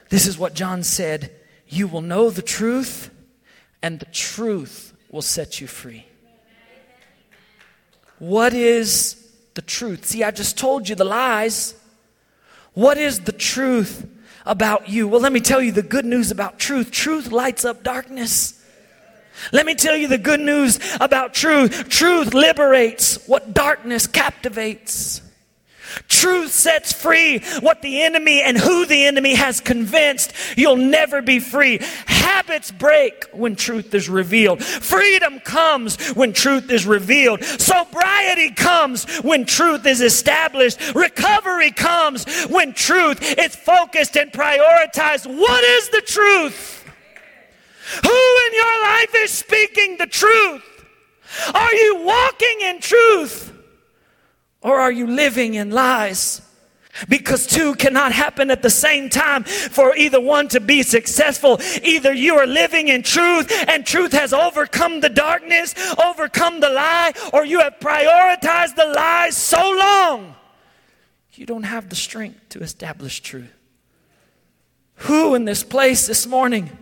This 0.09 0.27
is 0.27 0.37
what 0.37 0.53
John 0.53 0.83
said 0.83 1.31
You 1.67 1.87
will 1.87 2.01
know 2.01 2.29
the 2.29 2.41
truth, 2.41 3.09
and 3.81 3.99
the 3.99 4.05
truth 4.05 4.93
will 5.09 5.21
set 5.21 5.61
you 5.61 5.67
free. 5.67 6.05
What 8.19 8.53
is 8.53 9.15
the 9.53 9.62
truth? 9.62 10.06
See, 10.06 10.23
I 10.23 10.32
just 10.32 10.58
told 10.58 10.89
you 10.89 10.95
the 10.95 11.06
lies. 11.06 11.75
What 12.73 12.97
is 12.97 13.21
the 13.21 13.32
truth 13.32 14.06
about 14.47 14.89
you. 14.89 15.08
Well, 15.08 15.21
let 15.21 15.34
me 15.34 15.39
tell 15.39 15.62
you 15.62 15.71
the 15.71 15.84
good 15.84 16.06
news 16.06 16.32
about 16.32 16.58
truth. 16.58 16.89
Truth 16.89 17.32
lights 17.32 17.65
up 17.65 17.84
darkness. 17.84 18.53
Let 19.51 19.65
me 19.65 19.75
tell 19.75 19.95
you 19.95 20.08
the 20.08 20.17
good 20.17 20.39
news 20.39 20.80
about 20.99 21.34
truth. 21.34 21.89
Truth 21.89 22.34
liberates 22.34 23.27
what 23.27 23.53
darkness 23.53 24.08
captivates. 24.08 25.21
Truth 26.08 26.52
sets 26.52 26.93
free 26.93 27.39
what 27.60 27.82
the 27.82 28.02
enemy 28.04 28.41
and 28.41 28.58
who 28.58 28.86
the 28.86 29.06
enemy 29.06 29.36
has 29.36 29.62
convinced 29.62 30.34
you'll 30.56 30.78
never 30.78 31.21
be 31.21 31.39
free. 31.39 31.80
Habits 32.06 32.71
break 32.71 33.26
when 33.34 33.56
truth 33.56 33.93
is 33.93 34.10
revealed. 34.10 34.63
Freedom 34.63 35.39
comes 35.39 36.10
when 36.10 36.34
truth 36.34 36.69
is 36.71 36.86
revealed. 36.86 37.43
Sobriety 37.43 38.52
comes 38.52 39.06
when 39.19 39.45
truth 39.45 39.86
is 39.86 40.02
established. 40.02 40.93
Recovery 40.93 41.71
comes 41.71 42.26
when 42.45 42.73
truth 42.73 43.21
is 43.38 43.56
focused 43.56 44.17
and 44.17 44.32
prioritized. 44.32 45.26
What 45.26 45.63
is 45.63 45.89
the 45.89 46.02
truth? 46.02 46.84
Who 48.04 48.47
in 48.47 48.54
your 48.54 48.82
life 48.84 49.15
is 49.15 49.32
speaking 49.32 49.97
the 49.97 50.08
truth? 50.08 50.63
Are 51.54 51.73
you 51.73 52.04
walking 52.04 52.62
in 52.62 52.80
truth? 52.80 53.56
Or 54.61 54.79
are 54.79 54.91
you 54.91 55.07
living 55.07 55.53
in 55.53 55.71
lies? 55.71 56.41
Because 57.07 57.45
two 57.45 57.75
cannot 57.75 58.11
happen 58.11 58.49
at 58.49 58.63
the 58.63 58.71
same 58.71 59.09
time 59.09 59.43
for 59.43 59.95
either 59.95 60.19
one 60.19 60.47
to 60.49 60.59
be 60.59 60.81
successful. 60.81 61.59
Either 61.83 62.11
you 62.11 62.35
are 62.35 62.47
living 62.47 62.87
in 62.87 63.03
truth 63.03 63.51
and 63.67 63.85
truth 63.85 64.13
has 64.13 64.33
overcome 64.33 65.01
the 65.01 65.09
darkness, 65.09 65.75
overcome 66.03 66.59
the 66.59 66.69
lie, 66.69 67.13
or 67.33 67.45
you 67.45 67.59
have 67.59 67.75
prioritized 67.79 68.75
the 68.75 68.85
lie 68.85 69.29
so 69.29 69.59
long 69.77 70.35
you 71.37 71.45
don't 71.45 71.63
have 71.63 71.89
the 71.89 71.95
strength 71.95 72.49
to 72.49 72.59
establish 72.59 73.21
truth. 73.21 73.53
Who 75.01 75.35
in 75.35 75.45
this 75.45 75.63
place 75.63 76.07
this 76.07 76.25
morning 76.25 76.75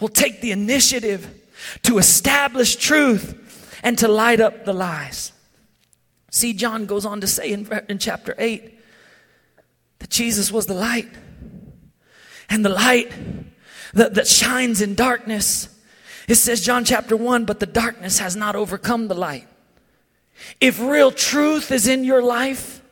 will 0.00 0.08
take 0.08 0.40
the 0.40 0.50
initiative 0.50 1.28
to 1.82 1.98
establish 1.98 2.74
truth 2.76 3.80
and 3.84 3.96
to 3.98 4.08
light 4.08 4.40
up 4.40 4.64
the 4.64 4.72
lies. 4.72 5.32
See, 6.32 6.54
John 6.54 6.86
goes 6.86 7.04
on 7.04 7.20
to 7.20 7.26
say 7.26 7.52
in, 7.52 7.68
in 7.90 7.98
chapter 7.98 8.34
8 8.38 8.80
that 9.98 10.10
Jesus 10.10 10.50
was 10.50 10.66
the 10.66 10.74
light. 10.74 11.08
And 12.48 12.64
the 12.64 12.70
light 12.70 13.12
that, 13.92 14.14
that 14.14 14.26
shines 14.26 14.80
in 14.80 14.94
darkness. 14.94 15.68
It 16.26 16.36
says, 16.36 16.64
John 16.64 16.86
chapter 16.86 17.16
1, 17.16 17.44
but 17.44 17.60
the 17.60 17.66
darkness 17.66 18.18
has 18.18 18.34
not 18.34 18.56
overcome 18.56 19.08
the 19.08 19.14
light. 19.14 19.46
If 20.58 20.80
real 20.80 21.12
truth 21.12 21.70
is 21.70 21.86
in 21.86 22.02
your 22.02 22.22
life, 22.22 22.82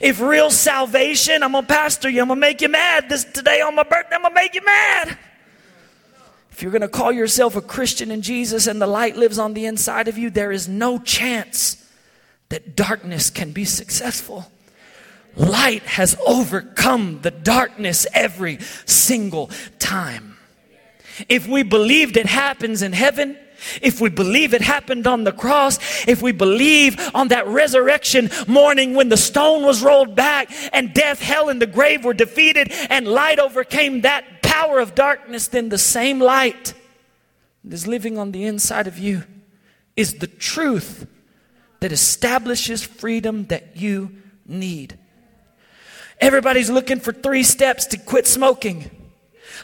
if 0.00 0.20
real 0.20 0.50
salvation, 0.50 1.42
I'm 1.42 1.52
gonna 1.52 1.66
pastor 1.66 2.08
you, 2.08 2.22
I'm 2.22 2.28
gonna 2.28 2.40
make 2.40 2.60
you 2.60 2.68
mad 2.68 3.08
this 3.08 3.24
today 3.24 3.60
on 3.60 3.74
my 3.74 3.82
birthday, 3.82 4.14
I'm 4.14 4.22
gonna 4.22 4.34
make 4.34 4.54
you 4.54 4.64
mad. 4.64 5.18
If 6.52 6.62
you're 6.62 6.72
gonna 6.72 6.88
call 6.88 7.10
yourself 7.10 7.56
a 7.56 7.60
Christian 7.60 8.12
in 8.12 8.22
Jesus 8.22 8.68
and 8.68 8.80
the 8.80 8.86
light 8.86 9.16
lives 9.16 9.38
on 9.38 9.54
the 9.54 9.66
inside 9.66 10.06
of 10.06 10.16
you, 10.16 10.30
there 10.30 10.52
is 10.52 10.68
no 10.68 10.98
chance 10.98 11.84
that 12.48 12.76
darkness 12.76 13.30
can 13.30 13.52
be 13.52 13.64
successful. 13.64 14.50
Light 15.36 15.82
has 15.82 16.16
overcome 16.26 17.20
the 17.22 17.30
darkness 17.30 18.06
every 18.12 18.58
single 18.86 19.50
time. 19.78 20.36
If 21.28 21.46
we 21.46 21.62
believed 21.62 22.16
it 22.16 22.26
happens 22.26 22.82
in 22.82 22.92
heaven, 22.92 23.36
if 23.82 24.00
we 24.00 24.08
believe 24.08 24.54
it 24.54 24.62
happened 24.62 25.06
on 25.06 25.24
the 25.24 25.32
cross, 25.32 25.78
if 26.06 26.22
we 26.22 26.32
believe 26.32 26.96
on 27.14 27.28
that 27.28 27.46
resurrection 27.46 28.30
morning 28.46 28.94
when 28.94 29.08
the 29.08 29.16
stone 29.16 29.64
was 29.64 29.82
rolled 29.82 30.14
back 30.14 30.48
and 30.72 30.94
death, 30.94 31.20
hell, 31.20 31.48
and 31.48 31.60
the 31.60 31.66
grave 31.66 32.04
were 32.04 32.14
defeated 32.14 32.70
and 32.88 33.06
light 33.08 33.38
overcame 33.38 34.02
that 34.02 34.42
power 34.42 34.78
of 34.78 34.94
darkness, 34.94 35.48
then 35.48 35.68
the 35.68 35.78
same 35.78 36.20
light 36.20 36.74
that 37.64 37.72
is 37.72 37.86
living 37.86 38.16
on 38.16 38.32
the 38.32 38.44
inside 38.44 38.86
of 38.86 38.98
you 38.98 39.24
is 39.96 40.14
the 40.14 40.26
truth 40.28 41.06
that 41.80 41.92
establishes 41.92 42.82
freedom 42.82 43.46
that 43.46 43.76
you 43.76 44.10
need. 44.46 44.98
Everybody's 46.20 46.70
looking 46.70 47.00
for 47.00 47.12
three 47.12 47.44
steps 47.44 47.86
to 47.86 47.98
quit 47.98 48.26
smoking. 48.26 48.90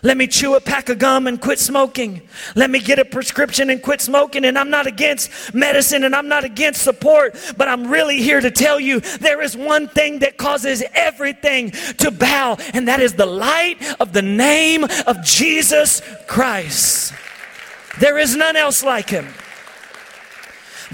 Let 0.03 0.17
me 0.17 0.27
chew 0.27 0.55
a 0.55 0.61
pack 0.61 0.89
of 0.89 0.99
gum 0.99 1.27
and 1.27 1.41
quit 1.41 1.59
smoking. 1.59 2.23
Let 2.55 2.71
me 2.71 2.81
get 2.81 2.99
a 2.99 3.05
prescription 3.05 3.71
and 3.71 3.83
quit 3.83 4.01
smoking. 4.01 4.45
And 4.45 4.59
I'm 4.59 4.71
not 4.71 4.87
against 4.87 5.55
medicine 5.55 6.05
and 6.05 6.15
I'm 6.15 6.29
not 6.29 6.45
against 6.45 6.83
support, 6.83 7.37
but 7.57 7.69
I'm 7.69 7.87
really 7.87 8.21
here 8.21 8.41
to 8.41 8.51
tell 8.51 8.81
you 8.81 9.01
there 9.01 9.41
is 9.41 9.57
one 9.57 9.89
thing 9.89 10.21
that 10.21 10.37
causes 10.37 10.83
everything 10.95 11.71
to 11.99 12.11
bow, 12.11 12.57
and 12.73 12.89
that 12.89 13.01
is 13.01 13.15
the 13.15 13.27
light 13.27 13.79
of 14.01 14.13
the 14.13 14.23
name 14.23 14.85
of 14.85 15.23
Jesus 15.25 16.03
Christ. 16.27 17.13
There 18.01 18.19
is 18.19 18.37
none 18.37 18.57
else 18.57 18.83
like 18.83 19.09
him. 19.09 19.29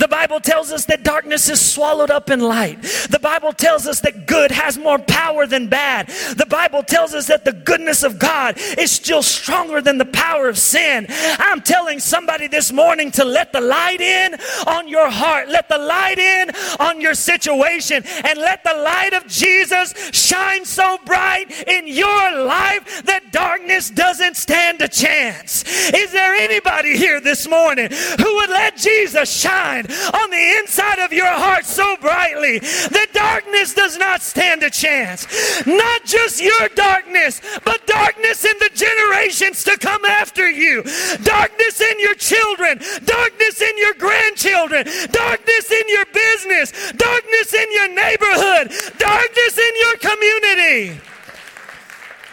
The 0.00 0.08
Bible 0.08 0.40
tells 0.40 0.72
us 0.72 0.86
that 0.86 1.04
darkness 1.04 1.50
is 1.50 1.60
swallowed 1.60 2.10
up 2.10 2.30
in 2.30 2.40
light. 2.40 2.80
The 3.10 3.18
Bible 3.20 3.52
tells 3.52 3.86
us 3.86 4.00
that 4.00 4.26
good 4.26 4.50
has 4.50 4.78
more 4.78 4.98
power 4.98 5.46
than 5.46 5.68
bad. 5.68 6.08
The 6.08 6.46
Bible 6.48 6.82
tells 6.82 7.12
us 7.12 7.26
that 7.26 7.44
the 7.44 7.52
goodness 7.52 8.02
of 8.02 8.18
God 8.18 8.56
is 8.78 8.90
still 8.90 9.22
stronger 9.22 9.82
than 9.82 9.98
the 9.98 10.06
power 10.06 10.48
of 10.48 10.56
sin. 10.56 11.06
I'm 11.10 11.60
telling 11.60 12.00
somebody 12.00 12.48
this 12.48 12.72
morning 12.72 13.10
to 13.12 13.26
let 13.26 13.52
the 13.52 13.60
light 13.60 14.00
in 14.00 14.36
on 14.66 14.88
your 14.88 15.10
heart, 15.10 15.50
let 15.50 15.68
the 15.68 15.76
light 15.76 16.18
in 16.18 16.50
on 16.80 17.02
your 17.02 17.14
situation, 17.14 18.02
and 18.24 18.38
let 18.38 18.64
the 18.64 18.74
light 18.74 19.12
of 19.12 19.26
Jesus 19.26 19.92
shine 20.12 20.64
so 20.64 20.96
bright 21.04 21.50
in 21.68 21.86
your 21.86 22.44
life 22.44 23.02
that 23.04 23.32
darkness 23.32 23.90
doesn't 23.90 24.36
stand 24.36 24.80
a 24.80 24.88
chance. 24.88 25.62
Is 25.92 26.10
there 26.10 26.34
anybody 26.34 26.96
here 26.96 27.20
this 27.20 27.46
morning 27.46 27.90
who 27.90 28.34
would 28.36 28.50
let 28.50 28.78
Jesus 28.78 29.30
shine 29.30 29.88
on 29.90 30.31
the 30.31 30.57
inside 30.59 30.98
of 30.98 31.12
your 31.12 31.26
heart 31.26 31.64
so 31.64 31.96
brightly 32.00 32.59
that 32.59 33.09
darkness 33.12 33.74
does 33.74 33.98
not 33.98 34.22
stand 34.22 34.62
a 34.62 34.70
chance. 34.70 35.26
Not 35.66 36.05
just 36.05 36.42
your 36.42 36.68
darkness, 36.74 37.40
but 37.64 37.87
darkness 37.87 38.44
in 38.44 38.57
the 38.59 38.70
generations 38.74 39.64
to 39.64 39.76
come 39.76 40.05
after 40.05 40.50
you. 40.50 40.83
Darkness 41.22 41.81
in 41.81 42.00
your 42.00 42.14
children, 42.14 42.79
darkness 43.05 43.61
in 43.61 43.79
your 43.79 43.94
grandchildren, 43.94 44.87
darkness 45.11 45.70
in 45.70 45.88
your 45.88 46.07
business, 46.07 46.92
darkness 46.92 47.55
in 47.55 47.72
your 47.72 47.88
neighborhood, 47.88 48.72
darkness 48.98 49.59
in 49.59 49.72
your 49.81 49.96
community. 49.98 51.00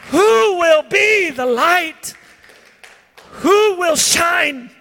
Who 0.09 0.57
will 0.59 0.83
be 0.83 1.31
the 1.31 1.45
light? 1.45 2.15
Who 3.41 3.75
will 3.77 3.95
shine 3.95 4.71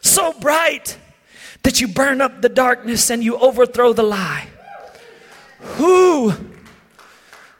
so 0.00 0.32
bright 0.32 0.96
that 1.66 1.80
you 1.80 1.88
burn 1.88 2.20
up 2.20 2.42
the 2.42 2.48
darkness 2.48 3.10
and 3.10 3.24
you 3.24 3.36
overthrow 3.38 3.92
the 3.92 4.04
lie? 4.04 4.46
Who 5.58 6.32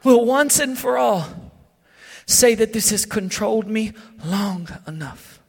will 0.04 0.24
once 0.24 0.60
and 0.60 0.78
for 0.78 0.96
all 0.96 1.26
say 2.24 2.54
that 2.54 2.72
this 2.72 2.90
has 2.90 3.04
controlled 3.04 3.66
me 3.66 3.94
long 4.24 4.68
enough? 4.86 5.40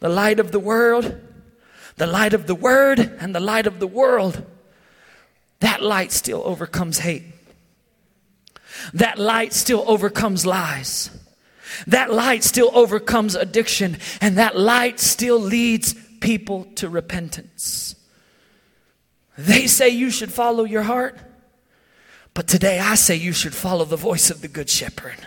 The 0.00 0.08
light 0.08 0.40
of 0.40 0.50
the 0.50 0.58
world, 0.58 1.16
the 1.94 2.08
light 2.08 2.34
of 2.34 2.48
the 2.48 2.56
word, 2.56 2.98
and 2.98 3.32
the 3.32 3.38
light 3.38 3.68
of 3.68 3.78
the 3.78 3.86
world, 3.86 4.44
that 5.60 5.80
light 5.80 6.10
still 6.10 6.42
overcomes 6.44 6.98
hate. 6.98 7.22
That 8.94 9.16
light 9.16 9.52
still 9.52 9.84
overcomes 9.86 10.44
lies. 10.44 11.08
That 11.86 12.12
light 12.12 12.42
still 12.42 12.72
overcomes 12.74 13.36
addiction. 13.36 13.98
And 14.20 14.38
that 14.38 14.58
light 14.58 14.98
still 14.98 15.38
leads 15.38 15.94
people 16.24 16.64
to 16.76 16.88
repentance. 16.88 17.94
They 19.36 19.66
say 19.66 19.90
you 19.90 20.10
should 20.10 20.32
follow 20.32 20.64
your 20.64 20.82
heart, 20.82 21.18
but 22.32 22.48
today 22.48 22.78
I 22.78 22.94
say 22.94 23.14
you 23.14 23.32
should 23.32 23.54
follow 23.54 23.84
the 23.84 23.96
voice 23.96 24.30
of 24.30 24.40
the 24.40 24.48
Good 24.48 24.70
Shepherd. 24.70 25.18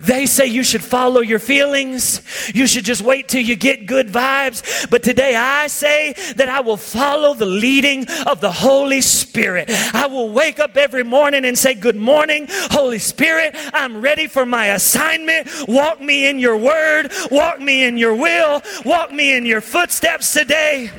They 0.00 0.26
say 0.26 0.46
you 0.46 0.62
should 0.62 0.84
follow 0.84 1.20
your 1.20 1.38
feelings. 1.38 2.22
You 2.54 2.66
should 2.66 2.84
just 2.84 3.02
wait 3.02 3.28
till 3.28 3.42
you 3.42 3.56
get 3.56 3.86
good 3.86 4.08
vibes. 4.08 4.88
But 4.90 5.02
today 5.02 5.34
I 5.34 5.66
say 5.66 6.14
that 6.36 6.48
I 6.48 6.60
will 6.60 6.76
follow 6.76 7.34
the 7.34 7.46
leading 7.46 8.06
of 8.26 8.40
the 8.40 8.52
Holy 8.52 9.00
Spirit. 9.00 9.70
I 9.94 10.06
will 10.06 10.30
wake 10.30 10.58
up 10.58 10.76
every 10.76 11.04
morning 11.04 11.44
and 11.44 11.58
say, 11.58 11.74
Good 11.74 11.96
morning, 11.96 12.46
Holy 12.50 12.98
Spirit. 12.98 13.54
I'm 13.72 14.00
ready 14.00 14.26
for 14.26 14.46
my 14.46 14.66
assignment. 14.66 15.48
Walk 15.68 16.00
me 16.00 16.28
in 16.28 16.38
your 16.38 16.56
word. 16.56 17.12
Walk 17.30 17.60
me 17.60 17.84
in 17.84 17.98
your 17.98 18.14
will. 18.14 18.62
Walk 18.84 19.12
me 19.12 19.36
in 19.36 19.44
your 19.46 19.60
footsteps 19.60 20.32
today. 20.32 20.90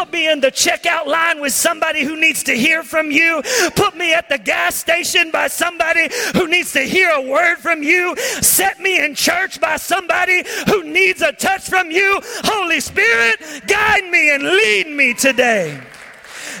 Put 0.00 0.14
me 0.14 0.30
in 0.30 0.40
the 0.40 0.50
checkout 0.50 1.04
line 1.04 1.42
with 1.42 1.52
somebody 1.52 2.04
who 2.04 2.18
needs 2.18 2.42
to 2.44 2.54
hear 2.54 2.82
from 2.82 3.10
you. 3.10 3.42
Put 3.76 3.94
me 3.98 4.14
at 4.14 4.30
the 4.30 4.38
gas 4.38 4.74
station 4.74 5.30
by 5.30 5.48
somebody 5.48 6.08
who 6.32 6.48
needs 6.48 6.72
to 6.72 6.80
hear 6.80 7.10
a 7.10 7.20
word 7.20 7.56
from 7.56 7.82
you. 7.82 8.16
Set 8.40 8.80
me 8.80 9.04
in 9.04 9.14
church 9.14 9.60
by 9.60 9.76
somebody 9.76 10.42
who 10.68 10.84
needs 10.84 11.20
a 11.20 11.32
touch 11.32 11.68
from 11.68 11.90
you. 11.90 12.18
Holy 12.44 12.80
Spirit, 12.80 13.42
guide 13.66 14.04
me 14.10 14.34
and 14.34 14.42
lead 14.42 14.86
me 14.86 15.12
today. 15.12 15.78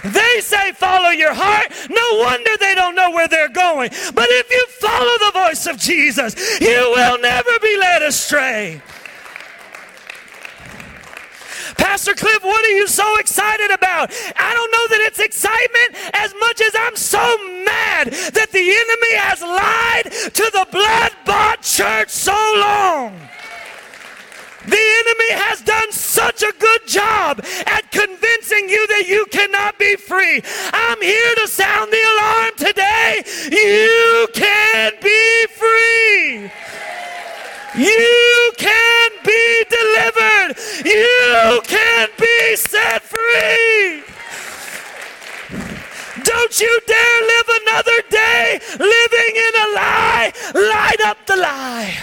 They 0.04 0.40
say 0.40 0.72
follow 0.72 1.08
your 1.08 1.32
heart. 1.32 1.72
No 1.88 2.18
wonder 2.18 2.50
they 2.58 2.74
don't 2.74 2.94
know 2.94 3.10
where 3.10 3.26
they're 3.28 3.48
going. 3.48 3.88
But 4.14 4.26
if 4.28 4.50
you 4.50 4.66
follow 4.80 5.18
the 5.18 5.32
voice 5.32 5.66
of 5.66 5.78
Jesus, 5.78 6.60
you 6.60 6.92
will 6.94 7.18
never 7.20 7.58
be 7.62 7.76
led 7.78 8.02
astray. 8.02 8.82
Pastor 11.80 12.12
Cliff, 12.12 12.44
what 12.44 12.62
are 12.62 12.76
you 12.76 12.86
so 12.86 13.16
excited 13.18 13.70
about? 13.70 14.12
I 14.36 14.52
don't 14.54 14.70
know 14.70 14.86
that 14.92 15.00
it's 15.08 15.18
excitement 15.18 15.96
as 16.12 16.34
much 16.38 16.60
as 16.60 16.74
I'm 16.76 16.94
so 16.94 17.24
mad 17.64 18.12
that 18.36 18.52
the 18.52 18.60
enemy 18.60 19.14
has 19.16 19.40
lied 19.40 20.12
to 20.12 20.44
the 20.52 20.66
blood 20.70 21.12
bought 21.24 21.62
church 21.62 22.10
so 22.10 22.36
long. 22.60 23.16
The 24.66 24.76
enemy 24.76 25.32
has 25.40 25.62
done 25.62 25.90
such 25.90 26.42
a 26.42 26.52
good 26.58 26.86
job 26.86 27.40
at 27.66 27.90
convincing 27.90 28.68
you 28.68 28.86
that 28.86 29.08
you 29.08 29.24
cannot 29.32 29.78
be 29.78 29.96
free. 29.96 30.42
I'm 30.74 31.00
here 31.00 31.34
to 31.36 31.48
sound 31.48 31.90
the 31.90 32.04
alarm 32.12 32.52
today. 32.58 33.24
You 33.50 34.28
can 34.34 34.92
be 35.00 35.46
free. 35.56 36.50
You 37.82 38.52
can 38.58 39.09
be 39.30 39.64
delivered. 39.78 40.50
You 40.84 41.60
can 41.64 42.08
be 42.18 42.56
set 42.56 43.02
free. 43.02 44.02
Don't 46.22 46.60
you 46.60 46.80
dare 46.86 47.20
live 47.32 47.48
another 47.62 48.00
day 48.10 48.60
living 48.78 49.32
in 49.46 49.52
a 49.64 49.66
lie. 49.74 50.32
Light 50.54 51.00
up 51.04 51.18
the 51.26 51.36
lie. 51.36 51.94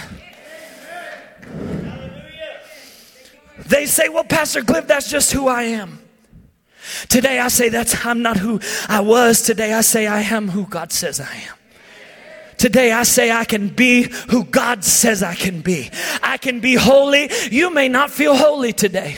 They 3.66 3.84
say, 3.86 4.08
well, 4.08 4.24
Pastor 4.24 4.62
Cliff, 4.62 4.86
that's 4.86 5.10
just 5.10 5.32
who 5.32 5.48
I 5.48 5.64
am. 5.64 6.00
Today 7.08 7.38
I 7.38 7.48
say 7.48 7.68
that's 7.68 8.06
I'm 8.06 8.22
not 8.22 8.38
who 8.38 8.60
I 8.88 9.00
was. 9.00 9.42
Today 9.42 9.74
I 9.74 9.82
say 9.82 10.06
I 10.06 10.22
am 10.22 10.48
who 10.48 10.66
God 10.66 10.90
says 10.90 11.20
I 11.20 11.34
am. 11.34 11.57
Today 12.58 12.90
I 12.92 13.04
say 13.04 13.30
I 13.30 13.44
can 13.44 13.68
be 13.68 14.02
who 14.28 14.44
God 14.44 14.84
says 14.84 15.22
I 15.22 15.34
can 15.34 15.60
be. 15.60 15.90
I 16.22 16.36
can 16.36 16.60
be 16.60 16.74
holy. 16.74 17.30
You 17.50 17.72
may 17.72 17.88
not 17.88 18.10
feel 18.10 18.36
holy 18.36 18.72
today. 18.72 19.16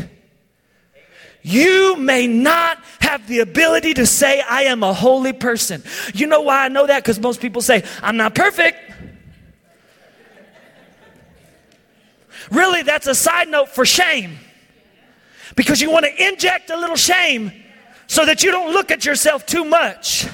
You 1.43 1.97
may 1.97 2.27
not 2.27 2.79
have 3.01 3.27
the 3.27 3.41
ability 3.41 3.95
to 3.95 4.05
say, 4.05 4.43
I 4.43 4.65
am 4.65 4.83
a 4.83 4.93
holy 4.93 5.33
person. 5.33 5.83
You 6.13 6.27
know 6.27 6.43
why 6.43 6.67
I 6.67 6.69
know 6.69 6.87
that? 6.87 7.03
Because 7.03 7.19
most 7.19 7.41
people 7.41 7.63
say, 7.63 7.83
I'm 8.03 8.19
not 8.19 8.35
perfect. 8.35 8.79
Really, 12.51 12.83
that's 12.83 13.07
a 13.07 13.15
side 13.15 13.49
note 13.49 13.71
for 13.71 13.87
shame. 13.87 14.39
Because 15.57 15.81
you 15.81 15.91
want 15.91 16.05
to 16.05 16.29
inject 16.29 16.69
a 16.69 16.77
little 16.77 16.97
shame 16.97 17.53
so 18.07 18.27
that 18.27 18.43
you 18.43 18.51
don't 18.51 18.73
look 18.73 18.91
at 18.91 19.05
yourself 19.05 19.47
too 19.47 19.65
much. 19.65 20.27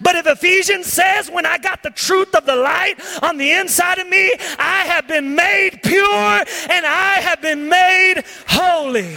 But 0.00 0.14
if 0.14 0.26
Ephesians 0.26 0.86
says, 0.86 1.30
when 1.30 1.46
I 1.46 1.58
got 1.58 1.82
the 1.82 1.90
truth 1.90 2.34
of 2.34 2.46
the 2.46 2.56
light 2.56 2.94
on 3.22 3.36
the 3.36 3.52
inside 3.52 3.98
of 3.98 4.08
me, 4.08 4.32
I 4.58 4.84
have 4.86 5.08
been 5.08 5.34
made 5.34 5.80
pure 5.82 6.04
and 6.04 6.86
I 6.86 7.20
have 7.20 7.42
been 7.42 7.68
made 7.68 8.22
holy. 8.46 9.16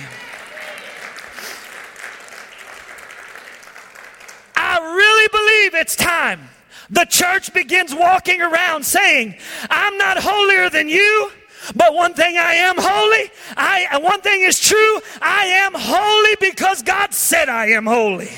I 4.56 4.80
really 4.80 5.28
believe 5.28 5.76
it's 5.76 5.96
time 5.96 6.50
the 6.92 7.06
church 7.06 7.54
begins 7.54 7.96
walking 7.96 8.42
around 8.42 8.86
saying, 8.86 9.36
I'm 9.70 9.98
not 9.98 10.18
holier 10.20 10.70
than 10.70 10.90
you. 10.90 11.32
But 11.76 11.94
one 11.94 12.14
thing 12.14 12.38
I 12.38 12.56
am 12.56 12.76
holy, 12.78 13.32
I 13.56 14.00
one 14.02 14.22
thing 14.22 14.42
is 14.42 14.60
true, 14.60 15.00
I 15.22 15.46
am 15.46 15.74
holy 15.76 16.36
because 16.40 16.82
God 16.82 17.14
said 17.14 17.50
I 17.50 17.68
am 17.68 17.86
holy. 17.86 18.32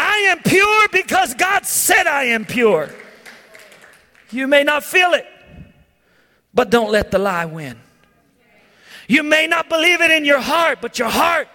I 0.00 0.30
am 0.30 0.42
pure 0.42 0.88
because 0.92 1.34
God 1.34 1.66
said 1.66 2.06
I 2.06 2.24
am 2.24 2.46
pure. 2.46 2.88
You 4.30 4.46
may 4.46 4.64
not 4.64 4.82
feel 4.82 5.12
it, 5.12 5.26
but 6.54 6.70
don't 6.70 6.90
let 6.90 7.10
the 7.10 7.18
lie 7.18 7.44
win. 7.44 7.78
You 9.08 9.22
may 9.22 9.46
not 9.46 9.68
believe 9.68 10.00
it 10.00 10.10
in 10.10 10.24
your 10.24 10.40
heart, 10.40 10.78
but 10.80 10.98
your 10.98 11.10
heart 11.10 11.48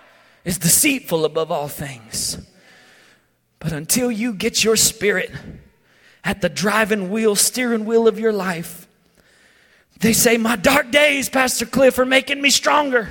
is 0.44 0.60
deceitful 0.60 1.26
above 1.26 1.52
all 1.52 1.68
things. 1.68 2.38
But 3.58 3.72
until 3.72 4.12
you 4.12 4.32
get 4.34 4.64
your 4.64 4.76
spirit 4.76 5.32
at 6.24 6.42
the 6.42 6.50
driving 6.50 7.10
wheel, 7.10 7.36
steering 7.36 7.86
wheel 7.86 8.08
of 8.08 8.20
your 8.20 8.34
life, 8.34 8.88
they 10.02 10.14
say, 10.14 10.38
My 10.38 10.56
dark 10.56 10.92
days, 10.92 11.30
Pastor 11.30 11.66
Cliff, 11.66 11.98
are 11.98 12.06
making 12.06 12.42
me 12.42 12.52
stronger. 12.52 13.10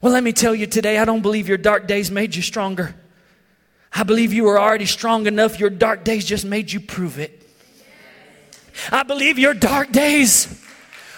Well, 0.00 0.12
let 0.14 0.22
me 0.22 0.32
tell 0.32 0.54
you 0.54 0.66
today, 0.66 0.96
I 0.96 1.04
don't 1.04 1.22
believe 1.22 1.46
your 1.46 1.58
dark 1.58 1.86
days 1.86 2.10
made 2.10 2.34
you 2.34 2.40
stronger. 2.40 2.94
I 3.92 4.02
believe 4.02 4.32
you 4.32 4.44
were 4.44 4.60
already 4.60 4.86
strong 4.86 5.26
enough. 5.26 5.58
Your 5.58 5.70
dark 5.70 6.04
days 6.04 6.24
just 6.24 6.44
made 6.44 6.72
you 6.72 6.80
prove 6.80 7.18
it. 7.18 7.48
I 8.92 9.02
believe 9.02 9.38
your 9.38 9.54
dark 9.54 9.90
days 9.90 10.62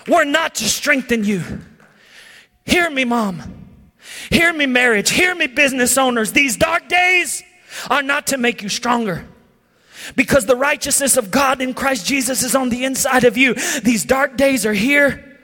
were 0.09 0.25
not 0.25 0.57
to 0.57 0.65
strengthen 0.65 1.25
you. 1.25 1.43
Hear 2.65 2.89
me, 2.91 3.05
mom. 3.05 3.43
Hear 4.31 4.53
me, 4.53 4.67
marriage. 4.67 5.11
Hear 5.11 5.35
me, 5.35 5.47
business 5.47 5.99
owners. 5.99 6.33
These 6.33 6.57
dark 6.57 6.89
days 6.89 7.43
are 7.91 8.03
not 8.03 8.29
to 8.29 8.39
make 8.39 8.63
you 8.63 8.69
stronger. 8.69 9.27
Because 10.17 10.47
the 10.47 10.57
righteousness 10.57 11.17
of 11.17 11.31
God 11.31 11.61
in 11.61 11.75
Christ 11.75 12.07
Jesus 12.07 12.43
is 12.43 12.55
on 12.55 12.71
the 12.71 12.85
inside 12.85 13.25
of 13.25 13.37
you. 13.37 13.55
These 13.83 14.05
dark 14.05 14.37
days 14.37 14.65
are 14.65 14.73
here 14.73 15.39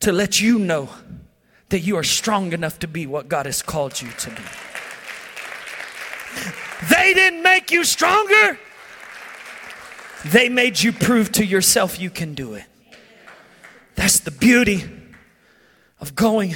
to 0.00 0.12
let 0.12 0.40
you 0.40 0.58
know 0.58 0.90
that 1.70 1.80
you 1.80 1.96
are 1.96 2.04
strong 2.04 2.52
enough 2.52 2.78
to 2.80 2.88
be 2.88 3.06
what 3.06 3.28
God 3.28 3.46
has 3.46 3.62
called 3.62 4.00
you 4.00 4.10
to 4.10 4.30
be. 4.30 4.42
They 6.90 7.14
didn't 7.14 7.42
make 7.42 7.70
you 7.70 7.84
stronger. 7.84 8.58
They 10.24 10.48
made 10.48 10.80
you 10.80 10.92
prove 10.92 11.32
to 11.32 11.44
yourself 11.44 12.00
you 12.00 12.10
can 12.10 12.34
do 12.34 12.54
it. 12.54 12.64
That's 13.94 14.20
the 14.20 14.30
beauty 14.30 14.84
of 16.00 16.14
going 16.14 16.54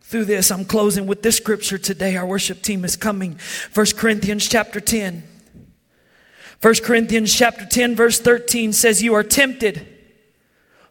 through 0.00 0.26
this. 0.26 0.50
I'm 0.50 0.64
closing 0.64 1.06
with 1.06 1.22
this 1.22 1.36
scripture 1.36 1.78
today. 1.78 2.16
Our 2.16 2.26
worship 2.26 2.62
team 2.62 2.84
is 2.84 2.96
coming. 2.96 3.38
1 3.74 3.86
Corinthians 3.96 4.48
chapter 4.48 4.80
10. 4.80 5.24
1 6.62 6.74
Corinthians 6.76 7.34
chapter 7.34 7.66
10 7.66 7.94
verse 7.94 8.18
13 8.18 8.72
says 8.72 9.02
you 9.02 9.14
are 9.14 9.22
tempted. 9.22 9.86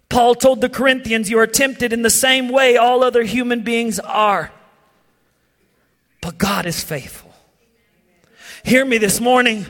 Paul 0.09 0.35
told 0.35 0.61
the 0.61 0.69
Corinthians 0.69 1.29
you 1.29 1.39
are 1.39 1.47
tempted 1.47 1.91
in 1.91 2.03
the 2.03 2.09
same 2.09 2.49
way 2.49 2.77
all 2.77 3.03
other 3.03 3.23
human 3.23 3.61
beings 3.61 3.99
are. 3.99 4.51
But 6.21 6.37
God 6.37 6.65
is 6.65 6.83
faithful. 6.83 7.24
Hear 8.65 8.83
me 8.83 8.97
this 8.97 9.21
morning. 9.21 9.67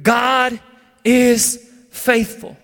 God 0.00 0.60
is 1.02 1.68
faithful. 1.90 2.56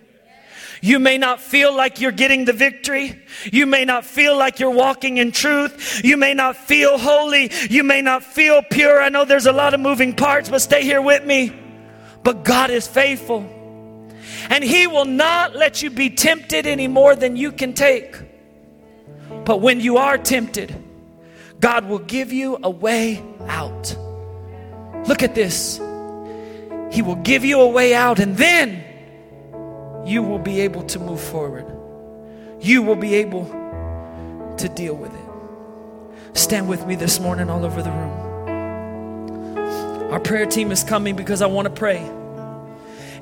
You 0.80 1.00
may 1.00 1.18
not 1.18 1.40
feel 1.40 1.76
like 1.76 2.00
you're 2.00 2.12
getting 2.12 2.44
the 2.44 2.52
victory. 2.52 3.20
You 3.52 3.66
may 3.66 3.84
not 3.84 4.04
feel 4.04 4.38
like 4.38 4.60
you're 4.60 4.70
walking 4.70 5.18
in 5.18 5.32
truth. 5.32 6.02
You 6.04 6.16
may 6.16 6.34
not 6.34 6.56
feel 6.56 6.98
holy. 6.98 7.50
You 7.68 7.82
may 7.82 8.00
not 8.00 8.22
feel 8.22 8.62
pure. 8.62 9.02
I 9.02 9.08
know 9.08 9.24
there's 9.24 9.46
a 9.46 9.52
lot 9.52 9.74
of 9.74 9.80
moving 9.80 10.14
parts, 10.14 10.48
but 10.48 10.60
stay 10.60 10.84
here 10.84 11.02
with 11.02 11.24
me. 11.24 11.52
But 12.22 12.44
God 12.44 12.70
is 12.70 12.86
faithful. 12.86 13.40
And 14.50 14.62
He 14.62 14.86
will 14.86 15.04
not 15.04 15.56
let 15.56 15.82
you 15.82 15.90
be 15.90 16.10
tempted 16.10 16.64
any 16.64 16.86
more 16.86 17.16
than 17.16 17.34
you 17.34 17.50
can 17.50 17.74
take. 17.74 18.16
But 19.44 19.60
when 19.60 19.80
you 19.80 19.96
are 19.96 20.16
tempted, 20.16 20.72
God 21.58 21.86
will 21.86 21.98
give 21.98 22.32
you 22.32 22.56
a 22.62 22.70
way 22.70 23.20
out. 23.48 23.96
Look 25.06 25.22
at 25.22 25.34
this. 25.34 25.78
He 26.90 27.02
will 27.02 27.16
give 27.16 27.44
you 27.44 27.60
a 27.60 27.68
way 27.68 27.94
out, 27.94 28.18
and 28.18 28.36
then 28.36 28.84
you 30.04 30.22
will 30.22 30.38
be 30.38 30.60
able 30.60 30.82
to 30.84 30.98
move 30.98 31.20
forward. 31.20 31.66
You 32.60 32.82
will 32.82 32.96
be 32.96 33.14
able 33.14 33.46
to 34.58 34.68
deal 34.68 34.94
with 34.94 35.12
it. 35.14 36.36
Stand 36.36 36.68
with 36.68 36.86
me 36.86 36.94
this 36.94 37.18
morning 37.20 37.48
all 37.48 37.64
over 37.64 37.82
the 37.82 37.90
room. 37.90 38.30
Our 40.12 40.20
prayer 40.20 40.46
team 40.46 40.72
is 40.72 40.82
coming 40.82 41.16
because 41.16 41.42
I 41.42 41.46
want 41.46 41.66
to 41.66 41.74
pray. 41.74 41.98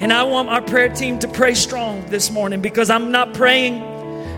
And 0.01 0.13
I 0.13 0.23
want 0.25 0.49
our 0.49 0.63
prayer 0.63 0.89
team 0.89 1.19
to 1.21 1.29
pray 1.29 1.55
strong 1.55 2.07
this 2.07 2.31
morning 2.31 2.61
because 2.61 2.89
I'm 2.89 3.11
not 3.11 3.35
praying 3.35 3.83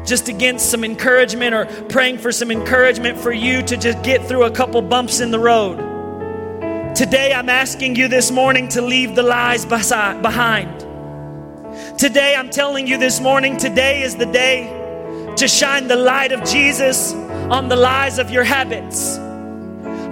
just 0.06 0.28
against 0.28 0.70
some 0.70 0.82
encouragement 0.82 1.54
or 1.54 1.66
praying 1.88 2.18
for 2.18 2.32
some 2.32 2.50
encouragement 2.50 3.18
for 3.18 3.32
you 3.32 3.62
to 3.62 3.76
just 3.76 4.02
get 4.02 4.26
through 4.26 4.44
a 4.44 4.50
couple 4.50 4.80
bumps 4.82 5.20
in 5.20 5.30
the 5.30 5.38
road. 5.38 5.89
Today, 6.94 7.32
I'm 7.32 7.48
asking 7.48 7.96
you 7.96 8.08
this 8.08 8.30
morning 8.30 8.68
to 8.68 8.82
leave 8.82 9.14
the 9.14 9.22
lies 9.22 9.64
behind. 9.64 10.80
Today, 11.98 12.34
I'm 12.36 12.50
telling 12.50 12.86
you 12.86 12.98
this 12.98 13.20
morning, 13.20 13.56
today 13.56 14.02
is 14.02 14.16
the 14.16 14.26
day 14.26 15.34
to 15.36 15.48
shine 15.48 15.88
the 15.88 15.96
light 15.96 16.32
of 16.32 16.44
Jesus 16.44 17.14
on 17.14 17.68
the 17.68 17.76
lies 17.76 18.18
of 18.18 18.30
your 18.30 18.44
habits. 18.44 19.16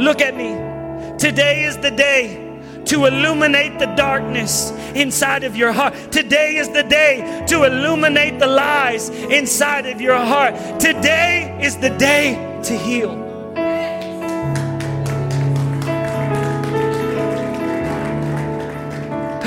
Look 0.02 0.20
at 0.20 0.36
me. 0.36 1.18
Today 1.18 1.64
is 1.64 1.76
the 1.78 1.90
day 1.90 2.44
to 2.86 3.04
illuminate 3.04 3.78
the 3.78 3.92
darkness 3.96 4.70
inside 4.94 5.44
of 5.44 5.56
your 5.56 5.72
heart. 5.72 5.94
Today 6.10 6.56
is 6.56 6.70
the 6.70 6.84
day 6.84 7.44
to 7.48 7.64
illuminate 7.64 8.38
the 8.38 8.46
lies 8.46 9.10
inside 9.10 9.86
of 9.86 10.00
your 10.00 10.16
heart. 10.16 10.80
Today 10.80 11.58
is 11.60 11.76
the 11.76 11.90
day 11.90 12.60
to 12.64 12.78
heal. 12.78 13.27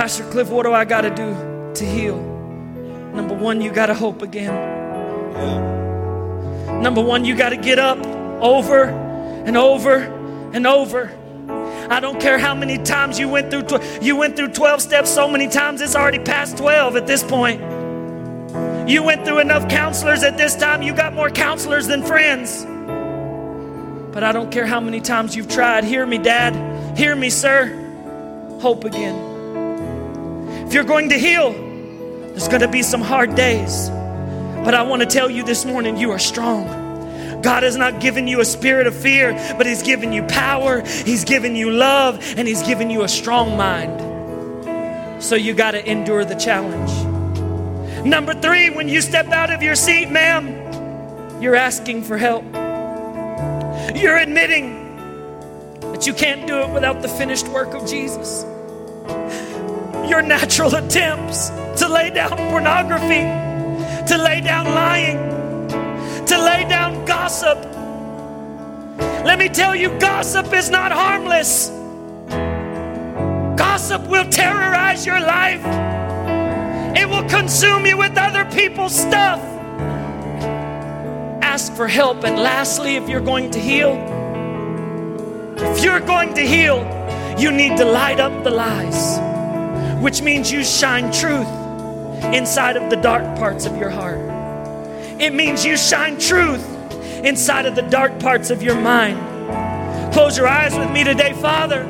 Pastor 0.02 0.26
Cliff, 0.32 0.50
what 0.50 0.64
do 0.64 0.74
I 0.74 0.84
got 0.84 1.02
to 1.02 1.12
do 1.12 1.36
to 1.76 1.86
heal? 1.86 2.18
Number 3.14 3.36
one, 3.36 3.62
you 3.62 3.72
got 3.72 3.86
to 3.86 3.94
hope 3.94 4.24
again. 4.24 4.52
Yeah. 4.52 5.60
Number 6.82 7.04
one, 7.04 7.24
you 7.24 7.36
got 7.36 7.50
to 7.50 7.56
get 7.56 7.78
up 7.78 8.04
over 8.42 8.86
and 8.86 9.56
over 9.56 9.98
and 10.56 10.66
over. 10.66 11.16
I 11.92 12.00
don't 12.00 12.20
care 12.20 12.40
how 12.40 12.56
many 12.56 12.80
times 12.80 13.20
you 13.20 13.30
went 13.30 13.52
through 13.52 13.62
tw- 13.62 14.04
you 14.04 14.16
went 14.16 14.36
through 14.36 14.54
12 14.54 14.82
steps 14.82 15.12
so 15.12 15.28
many 15.28 15.48
times 15.48 15.82
it's 15.82 15.96
already 15.96 16.18
past 16.18 16.58
12 16.58 16.96
at 16.96 17.06
this 17.06 17.24
point. 17.24 17.62
You 18.90 19.04
went 19.04 19.24
through 19.24 19.38
enough 19.38 19.70
counselors 19.70 20.24
at 20.24 20.36
this 20.36 20.56
time, 20.56 20.82
you 20.82 20.96
got 20.96 21.14
more 21.14 21.30
counselors 21.30 21.86
than 21.86 22.02
friends. 22.02 22.66
But 24.16 24.24
I 24.24 24.32
don't 24.32 24.52
care 24.52 24.66
how 24.66 24.80
many 24.80 25.00
times 25.00 25.36
you've 25.36 25.48
tried. 25.48 25.84
Hear 25.84 26.08
me, 26.08 26.18
Dad. 26.18 26.98
Hear 26.98 27.16
me, 27.16 27.30
sir. 27.30 27.78
Hope 28.62 28.84
again. 28.84 29.31
If 30.72 30.76
you're 30.76 30.86
going 30.86 31.10
to 31.10 31.18
heal, 31.18 31.52
there's 31.52 32.48
going 32.48 32.62
to 32.62 32.68
be 32.70 32.82
some 32.82 33.02
hard 33.02 33.36
days. 33.36 33.90
But 33.90 34.74
I 34.74 34.84
want 34.84 35.02
to 35.02 35.06
tell 35.06 35.30
you 35.30 35.44
this 35.44 35.66
morning 35.66 35.98
you 35.98 36.12
are 36.12 36.18
strong. 36.18 37.42
God 37.42 37.64
has 37.64 37.76
not 37.76 38.00
given 38.00 38.26
you 38.26 38.40
a 38.40 38.46
spirit 38.46 38.88
of 38.88 38.96
fear, 38.96 39.34
but 39.58 39.66
He's 39.66 39.84
given 39.84 40.14
you 40.14 40.24
power, 40.24 40.80
He's 40.80 41.26
given 41.26 41.58
you 41.58 41.72
love, 41.72 42.24
and 42.38 42.48
He's 42.48 42.64
given 42.64 42.90
you 42.90 43.04
a 43.04 43.10
strong 43.10 43.58
mind. 43.58 45.22
So 45.22 45.36
you 45.36 45.54
got 45.54 45.72
to 45.72 45.86
endure 45.86 46.24
the 46.24 46.36
challenge. 46.36 48.06
Number 48.06 48.34
three, 48.34 48.70
when 48.70 48.88
you 48.88 49.02
step 49.02 49.28
out 49.28 49.52
of 49.52 49.62
your 49.62 49.76
seat, 49.76 50.10
ma'am, 50.10 51.42
you're 51.42 51.58
asking 51.58 52.04
for 52.04 52.18
help. 52.18 52.46
You're 53.94 54.16
admitting 54.16 55.82
that 55.82 56.08
you 56.08 56.14
can't 56.14 56.48
do 56.48 56.60
it 56.60 56.70
without 56.70 57.02
the 57.02 57.10
finished 57.10 57.50
work 57.50 57.74
of 57.74 57.86
Jesus. 57.86 58.46
Your 60.12 60.22
natural 60.22 60.76
attempts 60.76 61.50
to 61.80 61.88
lay 61.88 62.10
down 62.10 62.36
pornography, 62.52 63.24
to 64.08 64.18
lay 64.18 64.42
down 64.42 64.66
lying, 64.66 65.18
to 66.26 66.38
lay 66.38 66.66
down 66.68 67.06
gossip. 67.06 67.58
Let 69.26 69.40
me 69.40 69.48
tell 69.48 69.74
you, 69.74 69.90
gossip 70.00 70.54
is 70.54 70.70
not 70.70 70.92
harmless. 70.92 71.70
Gossip 73.58 74.06
will 74.08 74.30
terrorize 74.30 75.06
your 75.06 75.22
life, 75.22 75.64
it 76.98 77.08
will 77.08 77.28
consume 77.30 77.86
you 77.86 77.98
with 77.98 78.18
other 78.18 78.44
people's 78.52 78.94
stuff. 78.94 79.40
Ask 81.42 81.74
for 81.74 81.88
help. 81.88 82.24
And 82.24 82.38
lastly, 82.38 82.96
if 82.96 83.08
you're 83.08 83.22
going 83.22 83.52
to 83.52 83.60
heal, 83.60 83.94
if 85.58 85.84
you're 85.84 86.00
going 86.02 86.34
to 86.34 86.42
heal, 86.42 86.80
you 87.38 87.52
need 87.52 87.78
to 87.78 87.86
light 87.86 88.20
up 88.20 88.44
the 88.44 88.52
lies, 88.52 89.18
which 90.02 90.22
means 90.22 90.52
you 90.52 90.64
shine 90.64 91.12
truth 91.12 91.48
inside 92.34 92.76
of 92.76 92.90
the 92.90 92.96
dark 92.96 93.24
parts 93.38 93.66
of 93.66 93.78
your 93.78 93.92
heart. 93.92 94.20
It 95.22 95.32
means 95.32 95.64
you 95.64 95.78
shine 95.78 96.18
truth 96.20 96.68
inside 97.24 97.68
of 97.68 97.76
the 97.76 97.84
dark 97.84 98.20
parts 98.20 98.50
of 98.50 98.64
your 98.64 98.74
mind. 98.74 100.12
Close 100.12 100.36
your 100.36 100.48
eyes 100.48 100.76
with 100.76 100.90
me 100.90 101.04
today, 101.04 101.34
Father, 101.34 101.84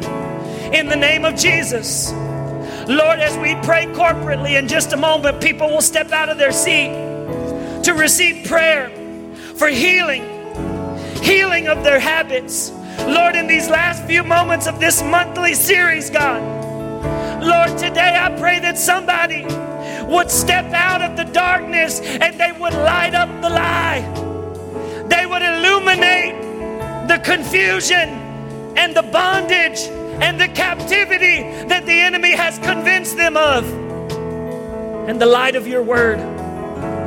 in 0.74 0.88
the 0.88 0.96
name 0.96 1.24
of 1.24 1.36
Jesus. 1.38 2.12
Lord, 2.12 3.20
as 3.20 3.38
we 3.38 3.56
pray 3.66 3.86
corporately 3.88 4.60
in 4.60 4.68
just 4.68 4.92
a 4.92 4.98
moment, 4.98 5.42
people 5.42 5.70
will 5.70 5.82
step 5.82 6.12
out 6.12 6.28
of 6.28 6.38
their 6.38 6.52
seat 6.52 6.92
to 7.84 7.94
receive 7.96 8.46
prayer 8.46 8.90
for 9.56 9.70
healing, 9.70 10.24
healing 11.22 11.68
of 11.68 11.84
their 11.86 12.00
habits. 12.00 12.72
Lord, 13.08 13.36
in 13.36 13.48
these 13.48 13.70
last 13.70 14.04
few 14.06 14.24
moments 14.24 14.68
of 14.68 14.82
this 14.82 15.02
monthly 15.02 15.54
series, 15.54 16.10
God, 16.10 16.61
Lord, 17.42 17.78
today 17.78 18.16
I 18.18 18.36
pray 18.40 18.60
that 18.60 18.78
somebody 18.78 19.44
would 20.06 20.30
step 20.30 20.66
out 20.74 21.02
of 21.02 21.18
the 21.18 21.24
darkness 21.24 22.00
and 22.00 22.40
they 22.40 22.52
would 22.52 22.74
light 22.74 23.16
up 23.16 23.30
the 23.42 23.50
lie. 23.50 24.02
They 25.08 25.26
would 25.26 25.42
illuminate 25.42 27.08
the 27.08 27.20
confusion 27.24 28.10
and 28.78 28.96
the 28.96 29.02
bondage 29.02 29.80
and 30.22 30.40
the 30.40 30.48
captivity 30.50 31.42
that 31.68 31.86
the 31.86 32.00
enemy 32.00 32.32
has 32.32 32.60
convinced 32.60 33.18
them 33.18 33.36
of. 33.36 33.66
And 35.10 35.20
the 35.20 35.26
light 35.26 35.56
of 35.56 35.68
your 35.68 35.82
word 35.82 36.20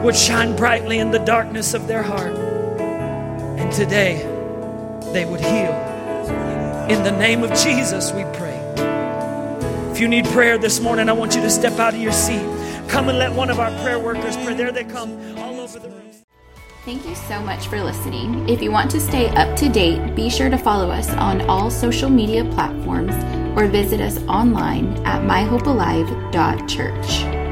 would 0.02 0.16
shine 0.16 0.56
brightly 0.56 0.98
in 0.98 1.12
the 1.12 1.20
darkness 1.20 1.74
of 1.74 1.86
their 1.86 2.02
heart. 2.02 2.36
And 2.36 3.72
today 3.72 4.16
they 5.12 5.24
would 5.24 5.40
heal. 5.40 5.72
In 6.90 7.02
the 7.04 7.12
name 7.12 7.44
of 7.44 7.50
Jesus, 7.50 8.12
we 8.12 8.24
pray. 8.36 8.53
If 9.94 10.00
you 10.00 10.08
need 10.08 10.24
prayer 10.24 10.58
this 10.58 10.80
morning, 10.80 11.08
I 11.08 11.12
want 11.12 11.36
you 11.36 11.42
to 11.42 11.48
step 11.48 11.78
out 11.78 11.94
of 11.94 12.00
your 12.00 12.10
seat. 12.10 12.42
Come 12.88 13.08
and 13.08 13.16
let 13.16 13.32
one 13.32 13.48
of 13.48 13.60
our 13.60 13.70
prayer 13.80 14.00
workers 14.00 14.36
pray. 14.38 14.54
There 14.54 14.72
they 14.72 14.82
come 14.82 15.38
all 15.38 15.60
over 15.60 15.78
the 15.78 15.88
room. 15.88 16.10
Thank 16.84 17.06
you 17.06 17.14
so 17.14 17.38
much 17.38 17.68
for 17.68 17.80
listening. 17.80 18.48
If 18.48 18.60
you 18.60 18.72
want 18.72 18.90
to 18.90 18.98
stay 18.98 19.28
up 19.28 19.56
to 19.56 19.68
date, 19.68 20.16
be 20.16 20.28
sure 20.28 20.50
to 20.50 20.58
follow 20.58 20.90
us 20.90 21.10
on 21.10 21.42
all 21.42 21.70
social 21.70 22.10
media 22.10 22.44
platforms 22.46 23.14
or 23.56 23.68
visit 23.68 24.00
us 24.00 24.18
online 24.24 24.86
at 25.06 25.22
myhopealive.church. 25.22 27.43